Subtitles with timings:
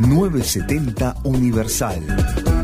[0.00, 2.63] 970 Universal.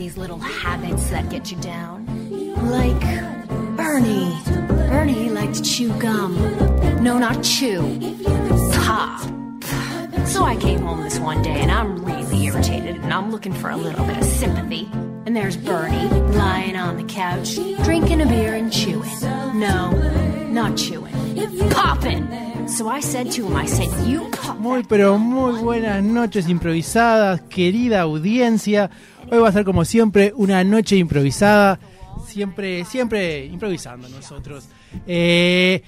[0.00, 2.06] These little habits that get you down?
[2.70, 3.00] Like
[3.76, 4.34] Bernie.
[4.88, 6.34] Bernie liked to chew gum.
[7.04, 7.82] No, not chew.
[8.72, 9.20] Pop.
[10.26, 13.68] So I came home this one day and I'm really irritated and I'm looking for
[13.68, 14.88] a little bit of sympathy.
[15.26, 19.20] And there's Bernie lying on the couch, drinking a beer and chewing.
[19.20, 19.90] No,
[20.48, 21.14] not chewing.
[21.72, 22.26] Popping.
[22.68, 24.56] So I said to him, I said, You pop.
[24.58, 28.90] Muy pero muy buenas noches improvisadas, querida audiencia.
[29.30, 31.78] Hoy va a ser como siempre una noche improvisada,
[32.26, 34.68] siempre, siempre improvisando nosotros.
[35.06, 35.82] Eh,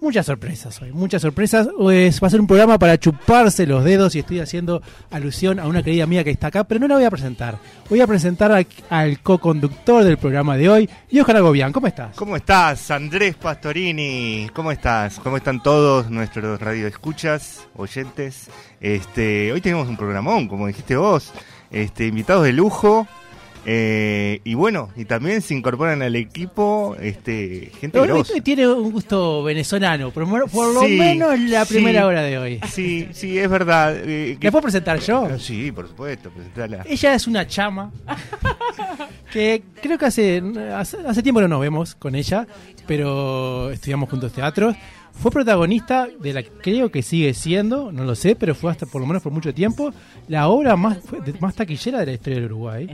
[0.00, 1.66] muchas sorpresas hoy, muchas sorpresas.
[1.66, 5.82] Va a ser un programa para chuparse los dedos y estoy haciendo alusión a una
[5.82, 7.58] querida mía que está acá, pero no la voy a presentar.
[7.90, 11.72] Voy a presentar al, al co-conductor del programa de hoy, Johan Agobián.
[11.72, 12.14] ¿Cómo estás?
[12.14, 14.48] ¿Cómo estás, Andrés Pastorini?
[14.54, 15.18] ¿Cómo estás?
[15.18, 18.48] ¿Cómo están todos nuestros radioescuchas, oyentes?
[18.80, 21.32] Este, hoy tenemos un programón, como dijiste vos,
[21.70, 23.06] este, invitados de lujo.
[23.68, 28.34] eh, y bueno, y también se incorporan al equipo este, gente Hoy- grosa.
[28.40, 31.74] tiene un gusto venezolano, por, por lo Sí, menos la sí.
[31.74, 32.60] primera hora de hoy.
[32.70, 33.96] Sí, sí, es verdad.
[33.96, 35.28] eh, que- ¿La puedo presentar yo?
[35.32, 36.84] Ah, Sí, por supuesto, presentala.
[36.88, 37.90] Ella es una chama
[39.32, 40.40] que creo que hace,
[40.74, 42.46] hace, hace tiempo no nos vemos con ella,
[42.86, 44.74] pero estudiamos juntos teatro.
[45.18, 49.00] Fue protagonista de la creo que sigue siendo, no lo sé, pero fue hasta por
[49.00, 49.92] lo menos por mucho tiempo,
[50.28, 50.98] la obra más,
[51.40, 52.88] más taquillera de la historia del Uruguay.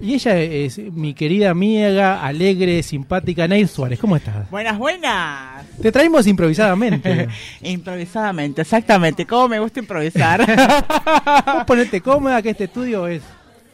[0.00, 3.98] Y ella es mi querida amiga, alegre, simpática, Nair Suárez.
[4.00, 4.50] ¿Cómo estás?
[4.50, 5.66] Buenas, buenas.
[5.80, 7.28] Te traímos improvisadamente.
[7.62, 9.26] Improvisadamente, exactamente.
[9.26, 10.40] ¿Cómo me gusta improvisar?
[11.54, 13.22] Vos ponete cómoda que este estudio es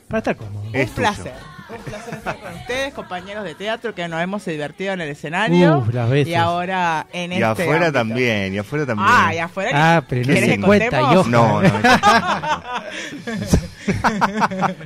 [0.08, 0.64] para estar cómodo.
[0.72, 1.08] Es Un tuyo.
[1.08, 1.32] placer.
[1.86, 5.78] Un placer estar con ustedes, compañeros de teatro, que nos hemos divertido en el escenario.
[5.78, 6.28] Uf, las veces.
[6.28, 7.44] Y ahora en Y este.
[7.44, 7.92] afuera ámbito.
[7.92, 9.08] también, y afuera también.
[9.10, 9.70] Ah, y afuera.
[9.96, 11.02] Ah, pero no ¿Querés se cuenta?
[11.04, 11.30] Johan.
[11.30, 11.70] No, no.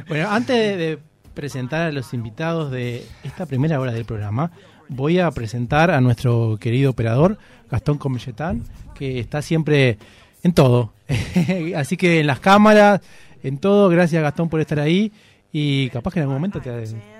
[0.08, 0.98] Bueno, antes de, de
[1.34, 4.50] presentar a los invitados de esta primera hora del programa,
[4.88, 7.38] voy a presentar a nuestro querido operador,
[7.70, 8.62] Gastón Comelletán,
[8.94, 9.98] que está siempre
[10.42, 10.92] en todo.
[11.76, 13.00] Así que en las cámaras,
[13.42, 15.12] en todo, gracias Gastón por estar ahí.
[15.52, 16.70] Y capaz que en algún momento te,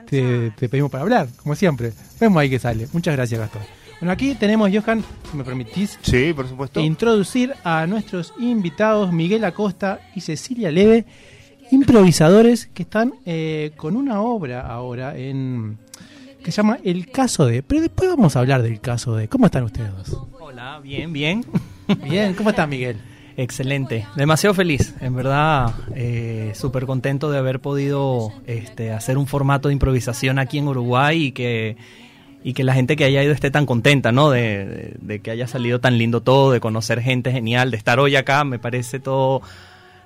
[0.06, 1.92] te- te pedimos para hablar, como siempre.
[2.20, 2.86] Vemos ahí que sale.
[2.92, 3.62] Muchas gracias, Gastón.
[4.00, 6.80] Bueno, aquí tenemos, Johan, si me permitís, Sí, por supuesto.
[6.80, 11.04] introducir a nuestros invitados Miguel Acosta y Cecilia Leve,
[11.70, 15.78] improvisadores que están eh, con una obra ahora en
[16.42, 17.62] que se llama El caso de.
[17.62, 19.28] Pero después vamos a hablar del caso de.
[19.28, 20.16] ¿Cómo están ustedes dos?
[20.41, 21.44] Hola, bien, bien.
[22.08, 22.97] Bien, ¿cómo está Miguel?
[23.36, 24.06] Excelente.
[24.16, 24.94] Demasiado feliz.
[25.00, 30.58] En verdad, eh, súper contento de haber podido este, hacer un formato de improvisación aquí
[30.58, 31.76] en Uruguay y que,
[32.42, 34.30] y que la gente que haya ido esté tan contenta, ¿no?
[34.30, 38.44] De, que haya salido tan lindo todo, de conocer gente genial, de estar hoy acá,
[38.44, 39.42] me parece todo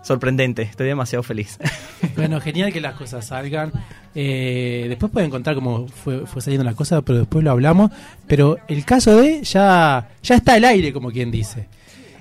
[0.02, 0.62] sorprendente.
[0.62, 1.58] Estoy demasiado feliz.
[2.16, 3.72] Bueno, genial que las cosas salgan.
[4.14, 7.90] Eh, después pueden contar cómo fue, fue saliendo la cosa, pero después lo hablamos.
[8.28, 11.66] Pero el caso de ya, ya está al aire, como quien dice.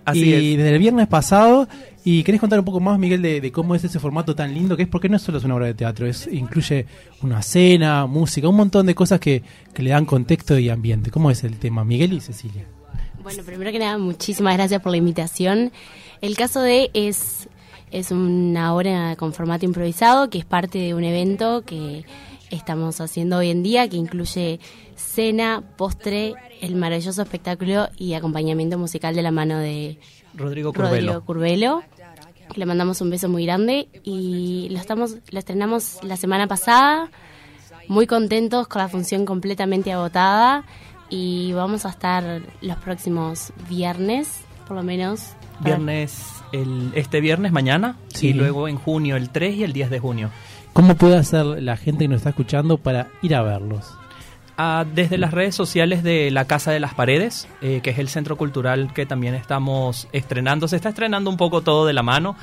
[0.06, 0.58] Así y es.
[0.58, 1.68] desde el viernes pasado,
[2.06, 4.76] y querés contar un poco más, Miguel, de, de cómo es ese formato tan lindo
[4.76, 6.86] que es, porque no solo es una obra de teatro, es incluye
[7.22, 9.44] una cena, música, un montón de cosas que,
[9.74, 11.12] que le dan contexto y ambiente.
[11.12, 12.66] ¿Cómo es el tema, Miguel y Cecilia?
[13.24, 15.72] Bueno, primero que nada, muchísimas gracias por la invitación.
[16.20, 17.48] El caso de es,
[17.90, 22.04] es una obra con formato improvisado que es parte de un evento que
[22.54, 24.60] estamos haciendo hoy en día que incluye
[24.96, 30.00] cena, postre, el maravilloso espectáculo y acompañamiento musical de la mano de
[30.36, 31.14] Rodrigo Curbelo.
[31.14, 31.84] Rodrigo Curbelo.
[32.56, 37.10] Le mandamos un beso muy grande y lo estamos lo estrenamos la semana pasada.
[37.88, 40.64] Muy contentos con la función completamente agotada
[41.10, 45.22] y vamos a estar los próximos viernes, por lo menos.
[45.60, 46.18] Viernes,
[46.52, 48.28] el, este viernes mañana Sí.
[48.30, 50.30] y luego en junio el 3 y el 10 de junio.
[50.74, 53.94] ¿Cómo puede hacer la gente que nos está escuchando para ir a verlos?
[54.58, 58.10] Ah, desde las redes sociales de la Casa de las Paredes, eh, que es el
[58.10, 60.68] centro cultural que también estamos estrenando.
[60.68, 62.36] Se está estrenando un poco todo de la mano.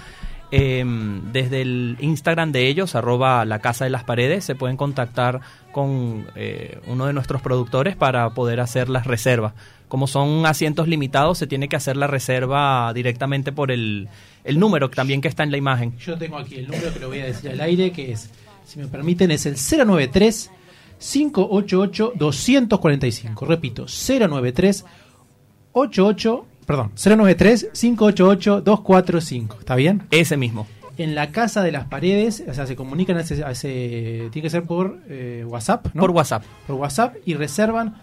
[0.53, 0.85] Eh,
[1.33, 5.41] desde el Instagram de ellos, arroba la Casa de las Paredes, se pueden contactar
[5.73, 9.55] con eh, uno de nuestros productores para poder hacer las reservas.
[9.89, 14.09] Como son asientos limitados, se tiene que hacer la reserva directamente por el,
[14.45, 15.97] el número también que está en la imagen.
[15.99, 18.31] Yo tengo aquí el número que lo voy a decir al aire, que es,
[18.67, 20.51] si me permiten, es el 093
[20.99, 23.47] 588 245.
[23.47, 24.85] Repito, 093
[25.73, 29.57] 88, perdón, 093 588 245.
[29.61, 30.03] ¿Está bien?
[30.11, 30.67] Ese mismo.
[30.99, 34.43] En la casa de las paredes, o sea, se comunican a ese, a ese- tiene
[34.47, 36.03] que ser por eh, WhatsApp, ¿no?
[36.03, 36.45] Por WhatsApp.
[36.67, 37.95] Por WhatsApp y reservan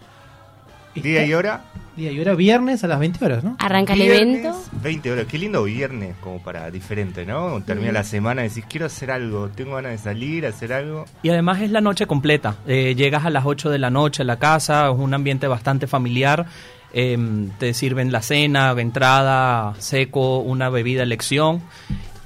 [0.94, 1.64] Día y hora.
[1.96, 3.56] día y hora viernes a las 20 horas, ¿no?
[3.58, 4.58] Arranca el Viernes, evento.
[4.82, 5.26] 20 horas.
[5.26, 7.60] Qué lindo viernes, como para diferente, ¿no?
[7.62, 11.04] Termina la semana y decís, quiero hacer algo, tengo ganas de salir, hacer algo.
[11.22, 12.56] Y además es la noche completa.
[12.66, 15.86] Eh, llegas a las 8 de la noche a la casa, es un ambiente bastante
[15.86, 16.46] familiar.
[16.94, 17.18] eh,
[17.58, 21.60] te sirven la cena, entrada, seco, una bebida a elección.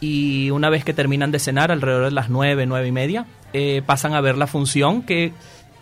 [0.01, 3.83] Y una vez que terminan de cenar, alrededor de las 9, 9 y media, eh,
[3.85, 5.33] pasan a ver la función, que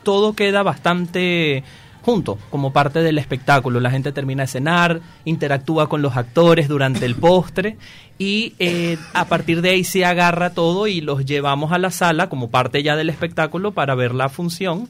[0.02, 1.62] todo queda bastante
[2.02, 3.80] junto, como parte del espectáculo.
[3.80, 7.76] La gente termina de cenar, interactúa con los actores durante el postre
[8.18, 12.28] y eh, a partir de ahí se agarra todo y los llevamos a la sala
[12.28, 14.88] como parte ya del espectáculo para ver la función.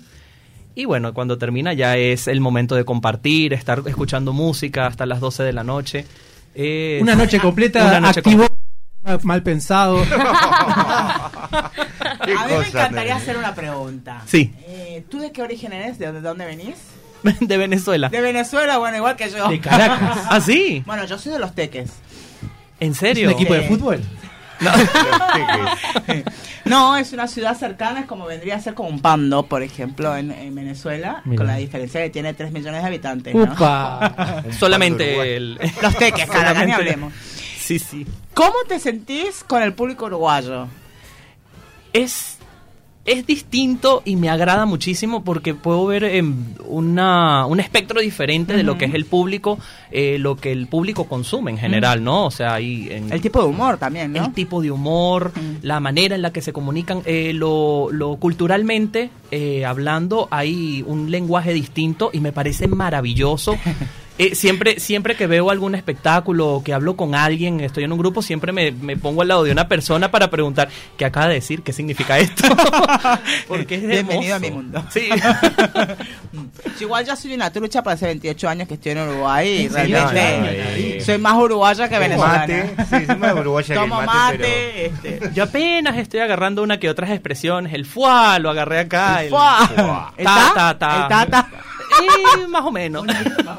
[0.74, 5.18] Y bueno, cuando termina ya es el momento de compartir, estar escuchando música hasta las
[5.20, 6.06] 12 de la noche.
[6.54, 8.46] Es Una noche completa, Una noche activo,
[9.24, 9.98] mal pensado.
[11.10, 11.70] A
[12.26, 14.22] mí me encantaría hacer una pregunta.
[14.26, 14.52] Sí.
[14.66, 15.98] Eh, ¿Tú de qué origen eres?
[15.98, 16.76] ¿De dónde- dónde venís?
[17.40, 18.08] de Venezuela.
[18.08, 19.48] De Venezuela, bueno, igual que yo.
[19.48, 20.18] De Caracas.
[20.28, 20.82] ¿Ah, sí?
[20.86, 21.90] Bueno, yo soy de los teques.
[22.78, 23.28] ¿En ¿Es serio?
[23.28, 24.00] un equipo de fútbol?
[24.60, 24.74] Los
[26.06, 26.24] teques.
[26.66, 30.14] No, es una ciudad cercana, es como vendría a ser como un Pando, por ejemplo,
[30.14, 31.38] en, en Venezuela, Mira.
[31.38, 33.42] con la diferencia que tiene 3 millones de habitantes, ¿no?
[33.44, 34.44] ¡Upa!
[34.58, 35.58] Solamente el...
[35.80, 37.14] Los teques, Caracas, ni hablemos.
[37.58, 38.06] Sí, sí.
[38.34, 40.68] ¿Cómo te sentís con el público uruguayo?
[41.92, 42.36] es,
[43.06, 46.34] es distinto y me agrada muchísimo porque puedo ver em,
[46.66, 49.58] una, un espectro diferente de lo que es el público,
[49.90, 52.26] eh, lo que el público consume en general, ¿no?
[52.26, 54.24] O sea, hay en- El tipo de humor también, ¿no?
[54.26, 55.32] el tipo de humor,
[55.62, 61.10] la manera en la que se comunican, eh, lo, lo culturalmente eh, hablando, hay un
[61.10, 63.56] lenguaje distinto y me parece maravilloso.
[64.22, 67.98] Eh, siempre, siempre que veo algún espectáculo o que hablo con alguien, estoy en un
[67.98, 70.68] grupo, siempre me, me pongo al lado de una persona para preguntar
[70.98, 72.46] qué acaba de decir, qué significa esto.
[73.48, 74.36] Porque es Bienvenido hermoso.
[74.36, 74.84] a mi mundo.
[74.90, 75.08] Sí.
[76.78, 79.64] Yo igual ya soy una trucha para hace 28 años que estoy en Uruguay y
[79.66, 80.08] ¿En serio?
[80.10, 81.00] realmente Ay.
[81.00, 82.38] soy más uruguaya que venezolana.
[82.40, 86.62] mate, sí, soy más uruguaya que el Tomo mate, mate, este, Yo apenas estoy agarrando
[86.62, 87.72] una que otras expresiones.
[87.72, 89.22] El fuá lo agarré acá.
[89.24, 90.12] El, ¡Fua!
[90.16, 90.54] ¿El Ta, ta?
[90.54, 91.02] ta, ta.
[91.02, 91.48] ¿El tata?
[92.38, 93.04] Eh, más o menos.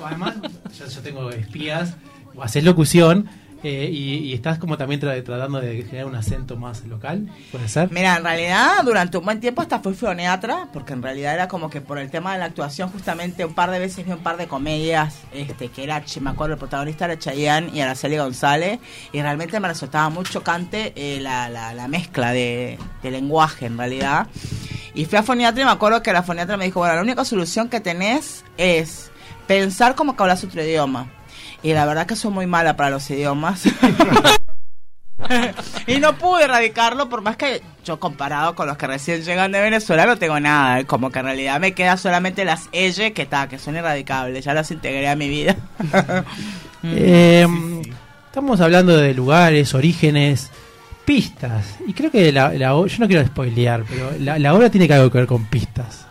[0.06, 0.36] Además,
[0.78, 1.96] yo, yo tengo espías,
[2.36, 3.28] o haces locución,
[3.64, 7.68] eh, y, y estás como también tra- tratando de generar un acento más local, ¿puede
[7.68, 7.92] ser?
[7.92, 11.70] Mira, en realidad durante un buen tiempo hasta fui foniatra, porque en realidad era como
[11.70, 14.38] que por el tema de la actuación justamente un par de veces vi un par
[14.38, 18.80] de comedias, este que era, me acuerdo, el protagonista era Chayanne y Araceli González,
[19.14, 23.78] y realmente me resultaba muy chocante eh, la, la, la mezcla de, de lenguaje en
[23.78, 24.26] realidad.
[24.94, 27.26] Y fui a foniatra y me acuerdo que la foniatra me dijo, bueno, la única
[27.26, 29.12] solución que tenés es
[29.48, 31.08] pensar como que hablas otro idioma.
[31.64, 33.64] Y la verdad que soy muy mala para los idiomas.
[35.88, 39.62] y no pude erradicarlo, por más que yo comparado con los que recién llegan de
[39.62, 40.84] Venezuela no tengo nada.
[40.86, 44.44] Como que en realidad me queda solamente las elle que está, que son erradicables.
[44.44, 45.56] Ya las integré a mi vida.
[46.84, 47.46] Eh,
[48.32, 50.52] Estamos hablando de lugares, orígenes,
[51.06, 54.88] pistas, y creo que la, la yo no quiero spoilear, pero la, la obra tiene
[54.88, 56.08] que algo que ver con pistas.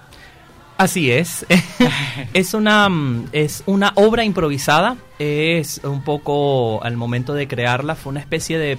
[0.81, 1.45] Así es.
[2.33, 4.97] es una mm, es una obra improvisada.
[5.19, 8.79] Es un poco al momento de crearla fue una especie de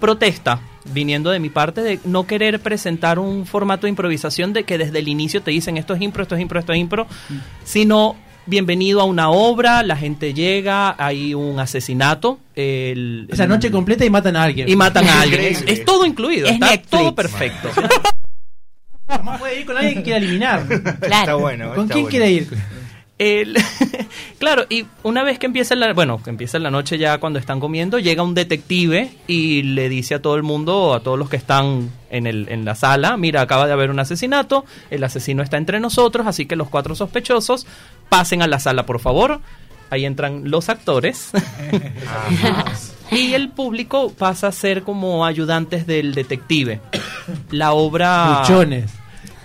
[0.00, 0.60] protesta
[0.94, 5.00] viniendo de mi parte de no querer presentar un formato de improvisación de que desde
[5.00, 7.06] el inicio te dicen esto es impro, esto es impro, esto es impro,
[7.64, 14.04] sino bienvenido a una obra, la gente llega, hay un asesinato, el, Esa noche completa
[14.04, 14.68] y matan a alguien.
[14.68, 15.40] y matan a alguien.
[15.66, 16.90] Es, todo incluido, Es está Netflix.
[16.90, 17.68] todo perfecto.
[19.24, 20.66] No puede ir con alguien que quiera eliminar.
[20.70, 21.38] Está Claro.
[21.38, 21.74] bueno.
[21.74, 22.08] ¿Con está quién bueno.
[22.10, 22.48] quiere ir?
[23.24, 23.56] El-
[24.40, 27.60] claro, y una vez que empieza la, bueno, que empieza la noche ya cuando están
[27.60, 31.36] comiendo, llega un detective y le dice a todo el mundo, a todos los que
[31.36, 35.56] están en, el, en la sala, mira, acaba de haber un asesinato, el asesino está
[35.56, 37.64] entre nosotros, así que los cuatro sospechosos
[38.08, 39.40] pasen a la sala, por favor.
[39.90, 41.30] Ahí entran los actores
[43.10, 46.80] y el público pasa a ser como ayudantes del detective.
[47.50, 48.38] La obra...
[48.40, 48.90] Luchones.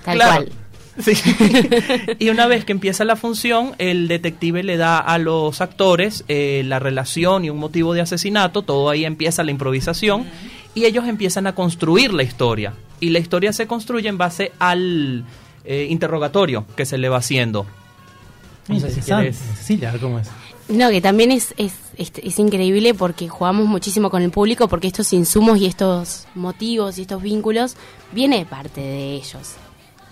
[0.05, 0.45] Tal Claro.
[0.45, 0.51] cual.
[0.99, 1.13] Sí.
[2.19, 6.63] y una vez que empieza la función, el detective le da a los actores eh,
[6.65, 10.25] la relación y un motivo de asesinato, todo ahí empieza la improvisación
[10.73, 12.73] y ellos empiezan a construir la historia.
[12.99, 15.23] Y la historia se construye en base al
[15.65, 17.65] eh, interrogatorio que se le va haciendo.
[18.67, 19.23] No sé si Interesante.
[19.31, 20.27] quieres- Cecilia, ¿cómo es?
[20.69, 24.87] No, que también es, es, es, es increíble porque jugamos muchísimo con el público porque
[24.87, 27.75] estos insumos y estos motivos y estos vínculos
[28.11, 29.53] viene de parte de ellos.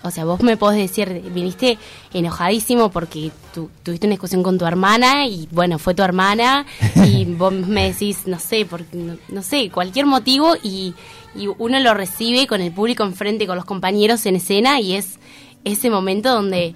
[0.05, 1.77] O sea, vos me podés decir, viniste
[2.13, 6.65] enojadísimo porque tu- tuviste una discusión con tu hermana y bueno, fue tu hermana
[7.05, 10.93] y vos me decís, no sé, por, no, no sé, cualquier motivo y,
[11.35, 15.17] y uno lo recibe con el público enfrente, con los compañeros en escena y es
[15.63, 16.75] ese momento donde,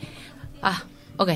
[0.62, 0.83] ah,
[1.17, 1.29] ok,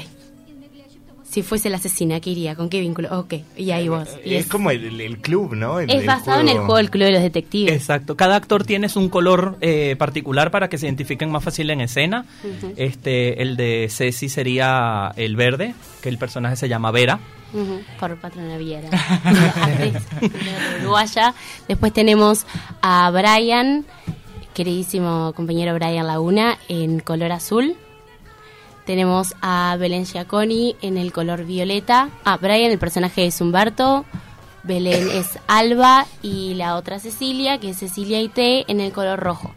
[1.33, 2.55] si fuese la asesina, ¿qué iría?
[2.55, 3.17] ¿Con qué vínculo?
[3.19, 4.07] Ok, y ahí vos.
[4.23, 5.79] Y es, como el, el club, ¿no?
[5.79, 7.73] El- es el basado en el juego del Club de los Detectives.
[7.73, 8.15] Exacto.
[8.15, 12.25] Cada actor tiene un color eh, particular para que se identifiquen más fácil en escena.
[12.77, 15.73] Este, el de Ceci sería el verde,
[16.03, 17.19] que el personaje se llama Vera.
[17.53, 18.89] Ujú, por Patrona Viera.
[20.81, 21.33] uruguaya.
[21.67, 22.45] Después tenemos
[22.81, 23.85] a Brian,
[24.53, 27.75] queridísimo compañero Brian Laguna, en color azul.
[28.85, 32.09] Tenemos a Belén Giaconi en el color violeta.
[32.25, 34.05] Ah, Brian, el personaje es Humberto.
[34.63, 38.37] Belén es Alba y la otra Cecilia, que es Cecilia IT,
[38.67, 39.53] en el color rojo.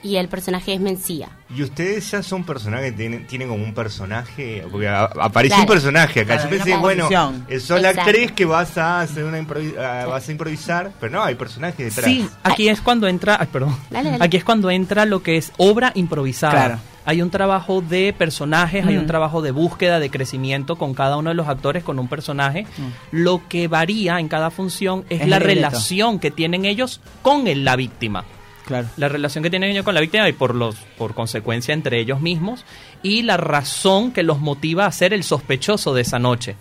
[0.00, 1.28] Y el personaje es Mencía.
[1.54, 5.62] Y ustedes ya son personajes, tienen, tienen como un personaje, porque a- apareció Claro.
[5.62, 6.34] un personaje acá.
[6.36, 7.08] Claro, Yo pensé, bueno,
[7.48, 11.12] eh, sos la actriz que vas a hacer una improvi- ah, vas a improvisar, pero
[11.14, 12.04] no, hay personajes detrás.
[12.12, 13.76] Sí, aquí es cuando entra, ay, perdón.
[13.90, 14.24] Dale, dale.
[14.24, 16.52] Aquí es cuando entra lo que es obra improvisada.
[16.52, 16.78] Claro.
[17.10, 19.06] Hay un trabajo de personajes, hay un Mm.
[19.06, 22.66] trabajo de búsqueda, de crecimiento con cada uno de los actores con un personaje.
[22.76, 22.82] Mm.
[23.12, 27.64] Lo que varía en cada función es, Es la relación que tienen ellos con el-
[27.64, 28.24] la víctima.
[28.66, 28.88] Claro.
[28.98, 32.20] La relación que tienen ellos con la víctima y por los por consecuencia entre ellos
[32.20, 32.66] mismos
[33.02, 36.56] y la razón que los motiva a ser el sospechoso de esa noche.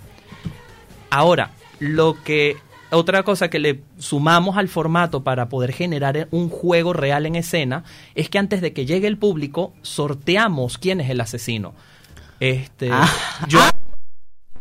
[1.09, 2.55] Ahora, lo que
[2.91, 7.83] otra cosa que le sumamos al formato para poder generar un juego real en escena
[8.15, 11.73] es que antes de que llegue el público sorteamos quién es el asesino.
[12.39, 13.09] Este, Ah.
[13.47, 13.59] yo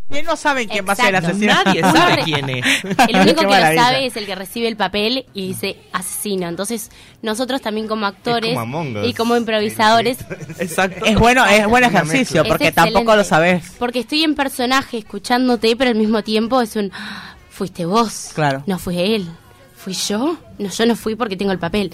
[0.08, 1.52] Bien no saben quién va a ser el asesino.
[1.52, 2.64] nadie sabe quién es.
[3.08, 6.46] El único que lo sabe es el que recibe el papel y dice asesino.
[6.48, 6.92] Entonces,
[7.22, 10.18] nosotros también como actores como y como improvisadores,
[10.60, 11.04] Exacto.
[11.06, 13.74] Es bueno, es buen ejercicio, porque tampoco lo sabes.
[13.80, 18.30] porque estoy en personaje escuchándote, pero al mismo tiempo es un "Ah, fuiste vos.
[18.34, 18.62] Claro.
[18.66, 19.26] No fue él.
[19.74, 20.36] ¿Fui yo?
[20.58, 21.92] No, yo no fui porque tengo el papel.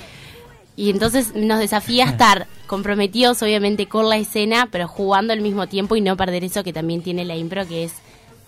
[0.77, 5.67] Y entonces nos desafía a estar comprometidos obviamente con la escena, pero jugando al mismo
[5.67, 7.93] tiempo y no perder eso que también tiene la impro, que es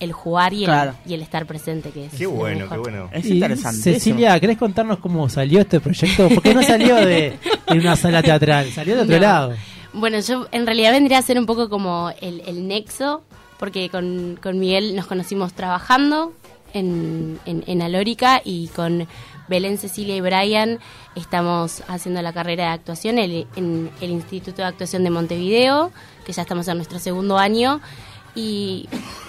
[0.00, 0.94] el jugar y el, Claro.
[1.06, 3.10] y el estar presente, que es Qué bueno, qué bueno.
[3.12, 3.80] Es Y, interesante.
[3.80, 6.28] Cecilia, ¿querés contarnos cómo salió este proyecto?
[6.34, 9.22] Porque no salió de, de una sala teatral, salió de otro No.
[9.22, 9.54] lado.
[9.92, 13.22] Bueno, yo en realidad vendría a ser un poco como el, el nexo,
[13.58, 16.32] porque con, con Miguel nos conocimos trabajando
[16.74, 19.08] en, en, en Alórica y con
[19.48, 20.78] Belén, Cecilia y Brian
[21.16, 25.92] estamos haciendo la carrera de actuación el- en el Instituto de Actuación de Montevideo,
[26.26, 27.80] que ya estamos en nuestro segundo año.
[28.34, 28.88] Y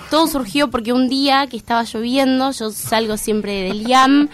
[0.09, 4.29] todo surgió porque un día que estaba lloviendo, yo salgo siempre del IAM,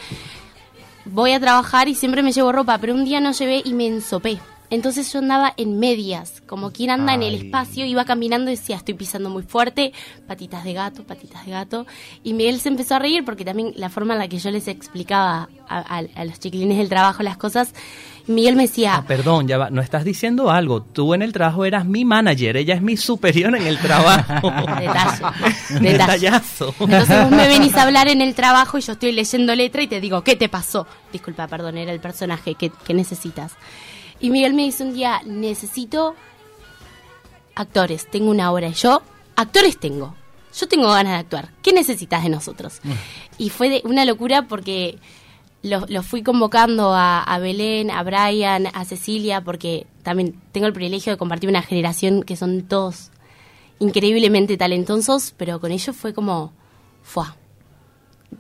[1.06, 3.88] voy a trabajar y siempre me llevo ropa, pero un día no llevé y me
[3.88, 4.40] ensopé.
[4.72, 7.46] Entonces yo andaba en medias, como quien anda en el Ay.
[7.46, 9.92] espacio, iba caminando y decía, estoy pisando muy fuerte,
[10.28, 11.86] patitas de gato, patitas de gato.
[12.24, 14.68] Y Miguel se empezó a reír porque también la forma en la que yo les
[14.68, 17.74] explicaba a, a- a los chiquilines del trabajo las cosas,
[18.28, 20.82] Miguel me decía, Ah, perdón, ya va, no estás diciendo algo.
[20.84, 24.50] Tú en el trabajo eras mi manager, ella es mi superior en el trabajo.
[24.80, 25.80] Detalle.
[25.80, 26.74] Detallazo.
[26.80, 29.88] Entonces vos me venís a hablar en el trabajo y yo estoy leyendo letra y
[29.88, 30.88] te digo, ¿qué te pasó?
[31.12, 33.54] Disculpa, perdón, era el personaje, ¿qué, qué necesitas?
[34.22, 36.16] Y Miguel me dice un día, necesito
[37.56, 38.68] actores, tengo una hora.
[38.68, 39.02] Y yo,
[39.36, 40.16] actores tengo.
[40.54, 41.50] Yo tengo ganas de actuar.
[41.62, 42.82] ¿Qué necesitas de nosotros?
[43.38, 45.00] Y fue de una locura porque
[45.64, 50.74] los lo fui convocando a, a Belén, a Brian, a Cecilia, porque también tengo el
[50.74, 53.12] privilegio de compartir una generación que son todos
[53.80, 56.54] increíblemente talentosos, pero con ellos fue como,
[57.02, 57.36] fuá,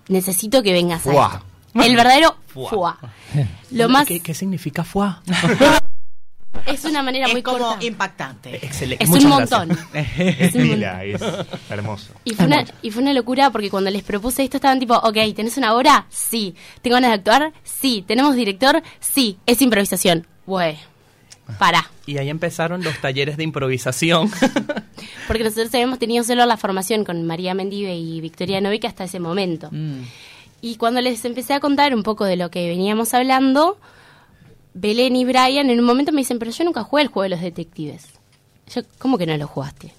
[0.07, 1.45] necesito que vengas a esto.
[1.85, 2.69] El verdadero Fuá.
[2.69, 2.99] fuá.
[3.71, 5.21] Lo más ¿Qué, qué significa fuá?
[6.65, 7.85] es una manera muy Es como corta.
[7.85, 8.55] impactante.
[8.65, 9.03] Excelente.
[9.03, 9.71] Es Muchas un montón.
[9.93, 11.21] Es un es
[11.69, 12.13] hermoso.
[12.25, 15.17] Y fue, una, y fue una locura porque cuando les propuse esto estaban tipo, ok,
[15.35, 16.05] ¿tenés una hora?
[16.09, 16.55] Sí.
[16.81, 17.53] ¿Tengo ganas de actuar?
[17.63, 18.03] Sí.
[18.07, 18.81] ¿Tenemos director?
[18.99, 19.37] Sí.
[19.45, 20.27] Es improvisación.
[20.45, 20.77] Güey,
[21.57, 21.89] para.
[22.05, 24.29] Y ahí empezaron los talleres de improvisación.
[25.27, 29.19] Porque nosotros habíamos tenido solo la formación con María Mendive y Victoria Novica hasta ese
[29.19, 29.69] momento.
[29.71, 30.01] Mm.
[30.61, 33.77] Y cuando les empecé a contar un poco de lo que veníamos hablando,
[34.73, 37.29] Belén y Brian en un momento me dicen, pero yo nunca jugué el juego de
[37.29, 38.05] los detectives.
[38.73, 39.93] Yo, ¿cómo que no lo jugaste?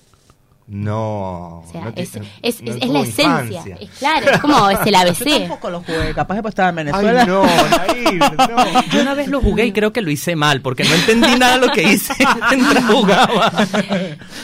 [0.69, 1.59] No.
[1.61, 3.35] O sea, no te- es, no- es, no es- es tuvo la esencia.
[3.59, 3.77] infancia.
[3.81, 5.39] Es claro, es como es el Yo ABC.
[5.41, 7.21] tampoco lo jugué, capaz que estaba en Venezuela.
[7.23, 8.83] Ay, no, Nair, no.
[8.93, 11.59] Yo una vez lo jugué y creo que lo hice mal, porque no entendí nada
[11.59, 12.15] de lo que hice
[12.51, 13.53] mientras jugaba.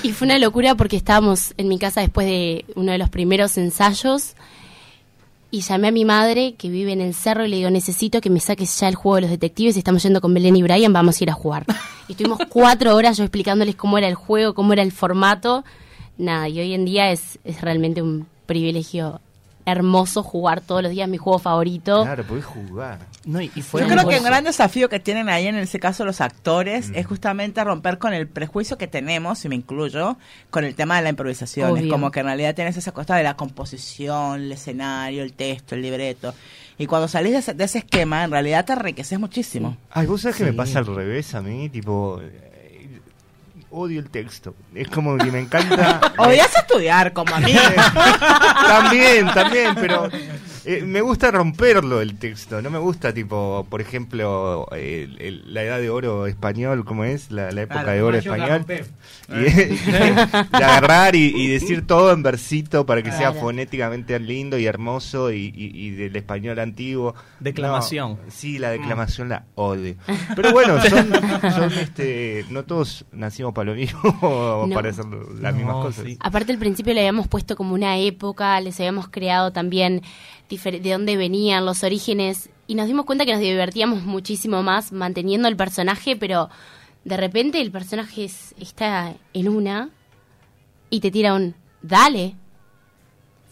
[0.03, 3.57] Y fue una locura porque estábamos en mi casa después de uno de los primeros
[3.57, 4.35] ensayos
[5.51, 8.31] y llamé a mi madre que vive en el cerro y le digo, necesito que
[8.31, 11.21] me saques ya el juego de los detectives, estamos yendo con Belén y Brian, vamos
[11.21, 11.65] a ir a jugar.
[12.09, 15.65] Y estuvimos cuatro horas yo explicándoles cómo era el juego, cómo era el formato.
[16.19, 19.21] Nada, y hoy en día es, es realmente un privilegio
[19.71, 22.03] hermoso jugar todos los días mi juego favorito.
[22.03, 22.99] Claro, podés jugar.
[23.25, 24.31] No, y, y fue Yo creo que un hermoso.
[24.31, 28.27] gran desafío que tienen ahí en ese caso los actores es justamente romper con el
[28.29, 30.17] prejuicio que tenemos, y me incluyo,
[30.51, 31.77] con el tema de la improvisación.
[31.77, 35.75] Es como que en realidad tienes esa cosa de la composición, el escenario, el texto,
[35.75, 36.35] el libreto.
[36.79, 39.77] Y cuando salís de ese, de ese esquema, en realidad te enriqueces muchísimo.
[39.91, 40.51] Ay, vos sabés que Sí.
[40.51, 42.21] me pasa al revés a mí, tipo.
[43.71, 44.55] Odio el texto.
[44.75, 46.01] Es como que me encanta.
[46.19, 47.53] Odias estudiar como a mí.
[48.69, 50.09] también, también, pero
[50.71, 52.61] eh, me gusta romperlo el texto.
[52.61, 57.31] No me gusta, tipo, por ejemplo, el- el- la edad de oro español, ¿cómo es?
[57.31, 58.49] La, la época Claro, de oro la español.
[58.59, 58.85] rompé.
[59.31, 63.41] Y, de agarrar y, y decir todo en versito para que sea Claro.
[63.41, 67.15] fonéticamente lindo y hermoso y, y- y del español antiguo.
[67.41, 68.13] Declamación.
[68.13, 69.97] No, sí, la declamación la odio.
[70.35, 71.11] Pero bueno, son,
[71.53, 74.75] son, este, no todos nacimos para lo mismo o No.
[74.75, 75.05] para hacer
[75.41, 76.05] las mismas No, cosas.
[76.07, 76.17] sí.
[76.21, 80.03] Aparte al principio le habíamos puesto como una época, les habíamos creado también
[80.49, 85.49] de dónde venían los orígenes y nos dimos cuenta que nos divertíamos muchísimo más manteniendo
[85.49, 86.49] el personaje, pero
[87.05, 89.91] de repente el personaje es- está en una
[90.91, 92.35] y te tira un dale.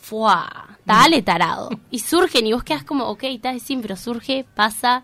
[0.00, 1.70] Fuá, dale tarado.
[1.90, 5.02] Y surgen y vos quedás como, ok, está sí, pero surge, pasa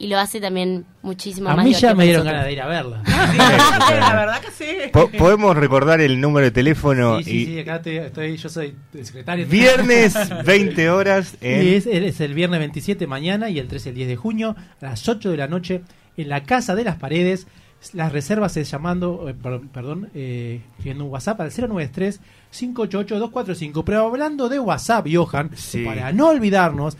[0.00, 2.66] y lo hace también muchísimo A más mí ya me dieron ganas de ir a
[2.66, 3.02] verla.
[3.06, 4.64] la verdad que sí.
[4.92, 8.48] Po- Podemos recordar el número de teléfono Sí, sí, y sí, acá estoy, estoy- yo
[8.48, 9.46] soy el secretario.
[9.46, 10.14] viernes
[10.44, 14.08] 20 horas en Y es, es el viernes 27 mañana y el 13 el 10
[14.08, 15.82] de junio a las 8 de la noche
[16.16, 17.46] en la Casa de las Paredes.
[17.92, 23.84] Las reservas es llamando, eh, per- perdón, eh, escribiendo un WhatsApp al 093 588 245.
[23.84, 25.84] Pero hablando de WhatsApp, Johan, Sí.
[25.84, 26.96] para no olvidarnos,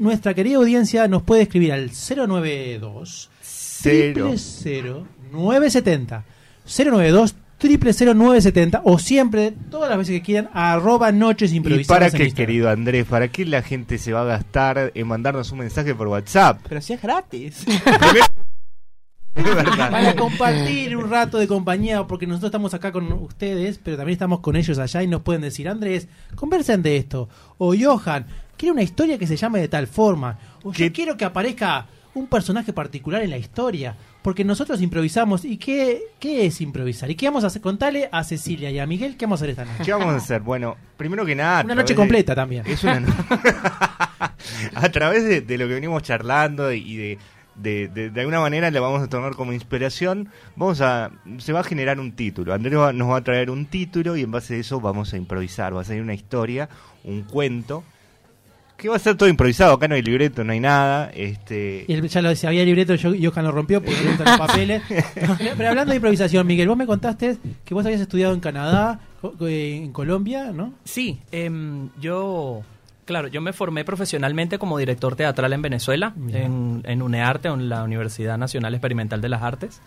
[0.00, 5.06] nuestra querida audiencia nos puede escribir al 092 Cero.
[5.32, 6.24] 970
[6.66, 11.86] 092 970 o siempre, todas las veces que quieran, arroba noches ¿Y improvisadas.
[11.98, 12.46] para en qué, Instagram.
[12.46, 13.06] querido Andrés?
[13.06, 16.60] ¿Para qué la gente se va a gastar en mandarnos un mensaje por WhatsApp?
[16.68, 17.64] Pero si es gratis.
[17.64, 18.26] Primero-
[19.34, 19.90] Es verdad.
[19.90, 24.40] Para compartir un rato de compañía, porque nosotros estamos acá con ustedes, pero también estamos
[24.40, 27.30] con ellos allá y nos pueden decir, Andrés, conversen de esto.
[27.56, 28.26] O Johan,
[28.62, 30.38] quiero una historia que se llame de tal forma.
[30.62, 33.96] O yo ¿Qué- quiero que aparezca un personaje particular en la historia.
[34.22, 35.44] Porque nosotros improvisamos.
[35.44, 37.10] ¿Y qué, qué es improvisar?
[37.10, 37.60] ¿Y qué vamos a hacer?
[37.60, 39.82] Contale a Cecilia y a Miguel qué vamos a hacer esta noche.
[39.84, 40.42] ¿Qué vamos a hacer?
[40.42, 41.64] Bueno, primero que nada...
[41.64, 42.64] Una noche de- completa también.
[42.66, 43.08] Es una no-
[44.76, 47.18] a través de, de lo que venimos charlando y de,
[47.56, 51.60] de, de, de alguna manera le vamos a tomar como inspiración, vamos a se va
[51.60, 52.54] a generar un título.
[52.54, 55.16] Andrés va- nos va a traer un título y en base a eso vamos a
[55.16, 56.68] improvisar, va a salir una historia,
[57.04, 57.82] un cuento
[58.76, 61.92] que va a ser todo improvisado, acá no hay libreto, no hay nada, este Y
[61.92, 64.82] él ya lo decía, había libreto, yo, Johan lo rompió porque le gustan los papeles.
[65.56, 69.00] Pero, hablando de improvisación, Miguel, vos me contaste que vos habías estudiado en Canadá,
[69.40, 70.74] eh, en Colombia, ¿no?
[70.84, 72.62] Sí, em, yo,
[73.04, 77.84] claro, yo me formé profesionalmente como director teatral en Venezuela, en, en UNEARTE, en la
[77.84, 79.80] Universidad Nacional Experimental de las Artes.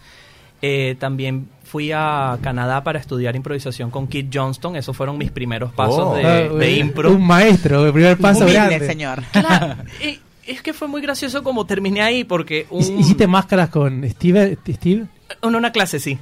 [0.61, 5.71] Eh, también fui a Canadá para estudiar improvisación con Kit Johnston, esos furon mis primeros
[5.73, 6.15] pasos Oh.
[6.15, 7.11] de, Ah, de eh, impro.
[7.11, 8.85] Un maestro, el primer paso Humilde, grande.
[8.87, 9.23] señor.
[9.31, 13.69] Claro, eh, es que fue muy gracioso como terminé ahí porque un, Hic- ¿Hiciste máscaras
[13.69, 14.57] con Steve?
[14.67, 15.05] Steve?
[15.41, 16.17] En una clase, sí.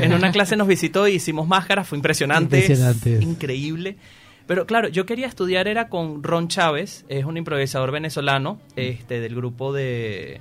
[0.00, 2.58] En una clase nos visitó y hicimos máscaras, fue impresionante.
[2.60, 3.18] Impresionante.
[3.20, 3.96] Increíble.
[4.46, 9.34] Pero claro, yo quería estudiar, era con Ron Chávez, es un improvisador venezolano, este, del
[9.34, 10.40] grupo de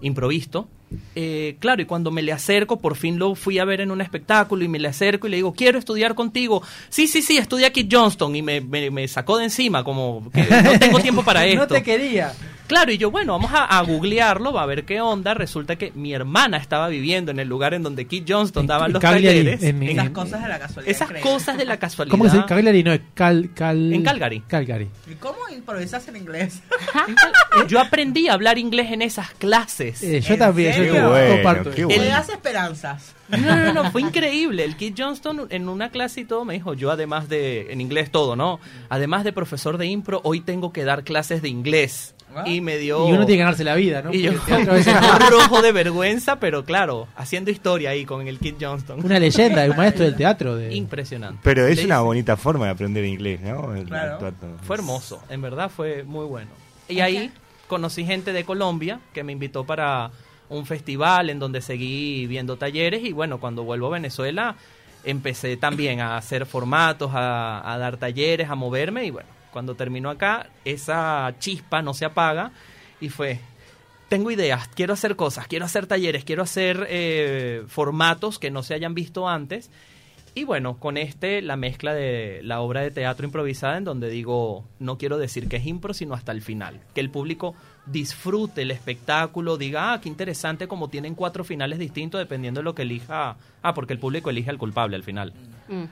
[0.00, 0.68] Improvisto.
[1.14, 4.00] Eh, claro, y cuando me le acerco, por fin lo fui a ver en un
[4.00, 6.62] espectáculo y me le acerco y le digo, quiero estudiar contigo.
[6.88, 10.42] Sí, sí, sí, estudia aquí Johnston y me, me- me sacó de encima, como que
[10.42, 11.60] no tengo tiempo para esto.
[11.60, 12.32] No te quería.
[12.70, 15.34] Claro, y yo, bueno, vamos a, a googlearlo, va a ver qué onda.
[15.34, 18.86] Resulta que mi hermana estaba viviendo en el lugar en donde Keith Johnston En- daba
[18.86, 19.62] en los Cagliari, talleres.
[19.64, 20.90] en- En- en- Esas cosas de la casualidad.
[20.90, 21.30] esas increíble.
[21.32, 22.10] cosas de la casualidad.
[22.12, 22.48] ¿Cómo que se dice?
[22.48, 23.92] Cagliari no, es Cal, Cal...
[23.92, 24.40] En Calgary.
[24.46, 24.88] Calgary.
[25.10, 26.62] ¿Y cómo improvisas en inglés?
[27.68, 30.02] Yo aprendí a hablar inglés en esas clases.
[30.02, 30.92] Eh, yo ¿En también, yo serio?
[30.94, 31.70] Qué bueno, comparto.
[31.74, 31.88] bueno.
[32.02, 33.14] Le das esperanzas.
[33.28, 34.64] No, no, no, fue increíble.
[34.64, 38.10] El Keith Johnston en una clase y todo me dijo, yo además de, en inglés
[38.10, 38.58] todo, ¿no?
[38.88, 42.14] Además de profesor de impro, hoy tengo que dar clases de inglés.
[42.46, 43.08] Y me dio...
[43.08, 44.12] Y uno tiene que ganarse la vida, ¿no?
[44.12, 48.04] Y yo Porque el teatro a veces- rojo de vergüenza, pero claro, haciendo historia ahí
[48.04, 49.04] con el Kid Johnston.
[49.04, 50.56] una leyenda, un maestro del teatro.
[50.56, 50.74] De...
[50.74, 51.40] Impresionante.
[51.42, 53.74] Pero es una bonita forma de aprender inglés, ¿no?
[53.74, 54.14] El Claro.
[54.14, 54.32] actuar.
[54.62, 56.50] Fue hermoso, en verdad fue muy bueno.
[56.88, 57.30] Y ahí
[57.68, 60.10] conocí gente de Colombia que me invitó para
[60.48, 64.56] un festival en donde seguí viendo talleres y bueno, cuando vuelvo a Venezuela
[65.04, 70.10] empecé también a hacer formatos, a, a dar talleres, a moverme y bueno, cuando termino
[70.10, 72.52] acá esa chispa no se apaga
[73.00, 73.40] y fue,
[74.08, 78.74] tengo ideas, quiero hacer cosas, quiero hacer talleres, quiero hacer eh, formatos que no se
[78.74, 79.70] hayan visto antes.
[80.34, 84.64] Y bueno, con este, la mezcla de la obra de teatro improvisada, en donde digo,
[84.78, 86.80] no quiero decir que es impro, sino hasta el final.
[86.94, 87.54] Que el público
[87.86, 92.76] disfrute el espectáculo, diga, ah, qué interesante, como tienen cuatro finales distintos, dependiendo de lo
[92.76, 93.36] que elija.
[93.62, 95.32] Ah, porque el público elige al culpable al final.
[95.68, 95.84] Mm.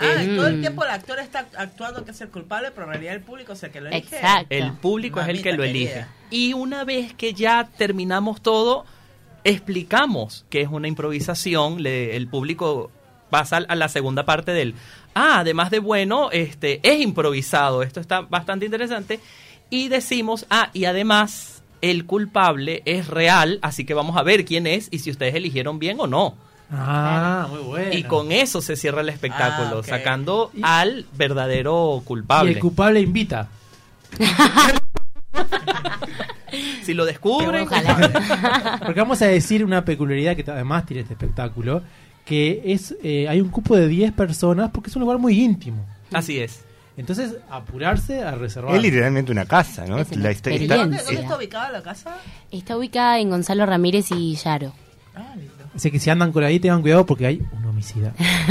[0.00, 0.60] Ah, todo el Mm.
[0.60, 3.62] tiempo el actor está actuando que es el culpable, pero en realidad el público es
[3.62, 4.16] el que lo elige.
[4.16, 4.46] Exacto.
[4.50, 5.88] El público es el que lo elige.
[5.92, 6.08] querida.
[6.30, 8.84] Y una vez que ya terminamos todo,
[9.44, 12.90] explicamos que es una improvisación, le- el público
[13.30, 14.74] pasa a la segunda parte del,
[15.14, 19.20] ah, además de bueno, este es improvisado, esto está bastante interesante,
[19.70, 24.66] y decimos, ah, y además el culpable es real, así que vamos a ver quién
[24.66, 26.36] es y si ustedes eligieron bien o no.
[26.72, 27.92] Ah, muy bueno.
[27.92, 32.52] Y con eso se cierra el espectáculo, Ah, sacando Y- al verdadero Y culpable.
[32.52, 33.48] el culpable invita.
[36.82, 38.78] si lo descubren, Ojalá.
[38.84, 41.82] Porque vamos a decir una peculiaridad que además tiene este espectáculo,
[42.24, 45.84] que es eh, hay un cupo de 10 personas porque es un lugar muy íntimo.
[46.12, 46.64] así es.
[46.96, 48.74] Entonces, apurarse a reservar.
[48.76, 49.98] Es literalmente una casa, ¿no?
[49.98, 50.76] Es La historia- experiencia.
[50.76, 52.16] ¿Dónde, está- dónde es- está ubicada la casa?
[52.50, 54.72] Está ubicada en Gonzalo Ramírez y Yaro.
[55.16, 55.34] Ah.
[55.74, 58.12] Así que si andan por ahí, tengan cuidado porque hay un homicida.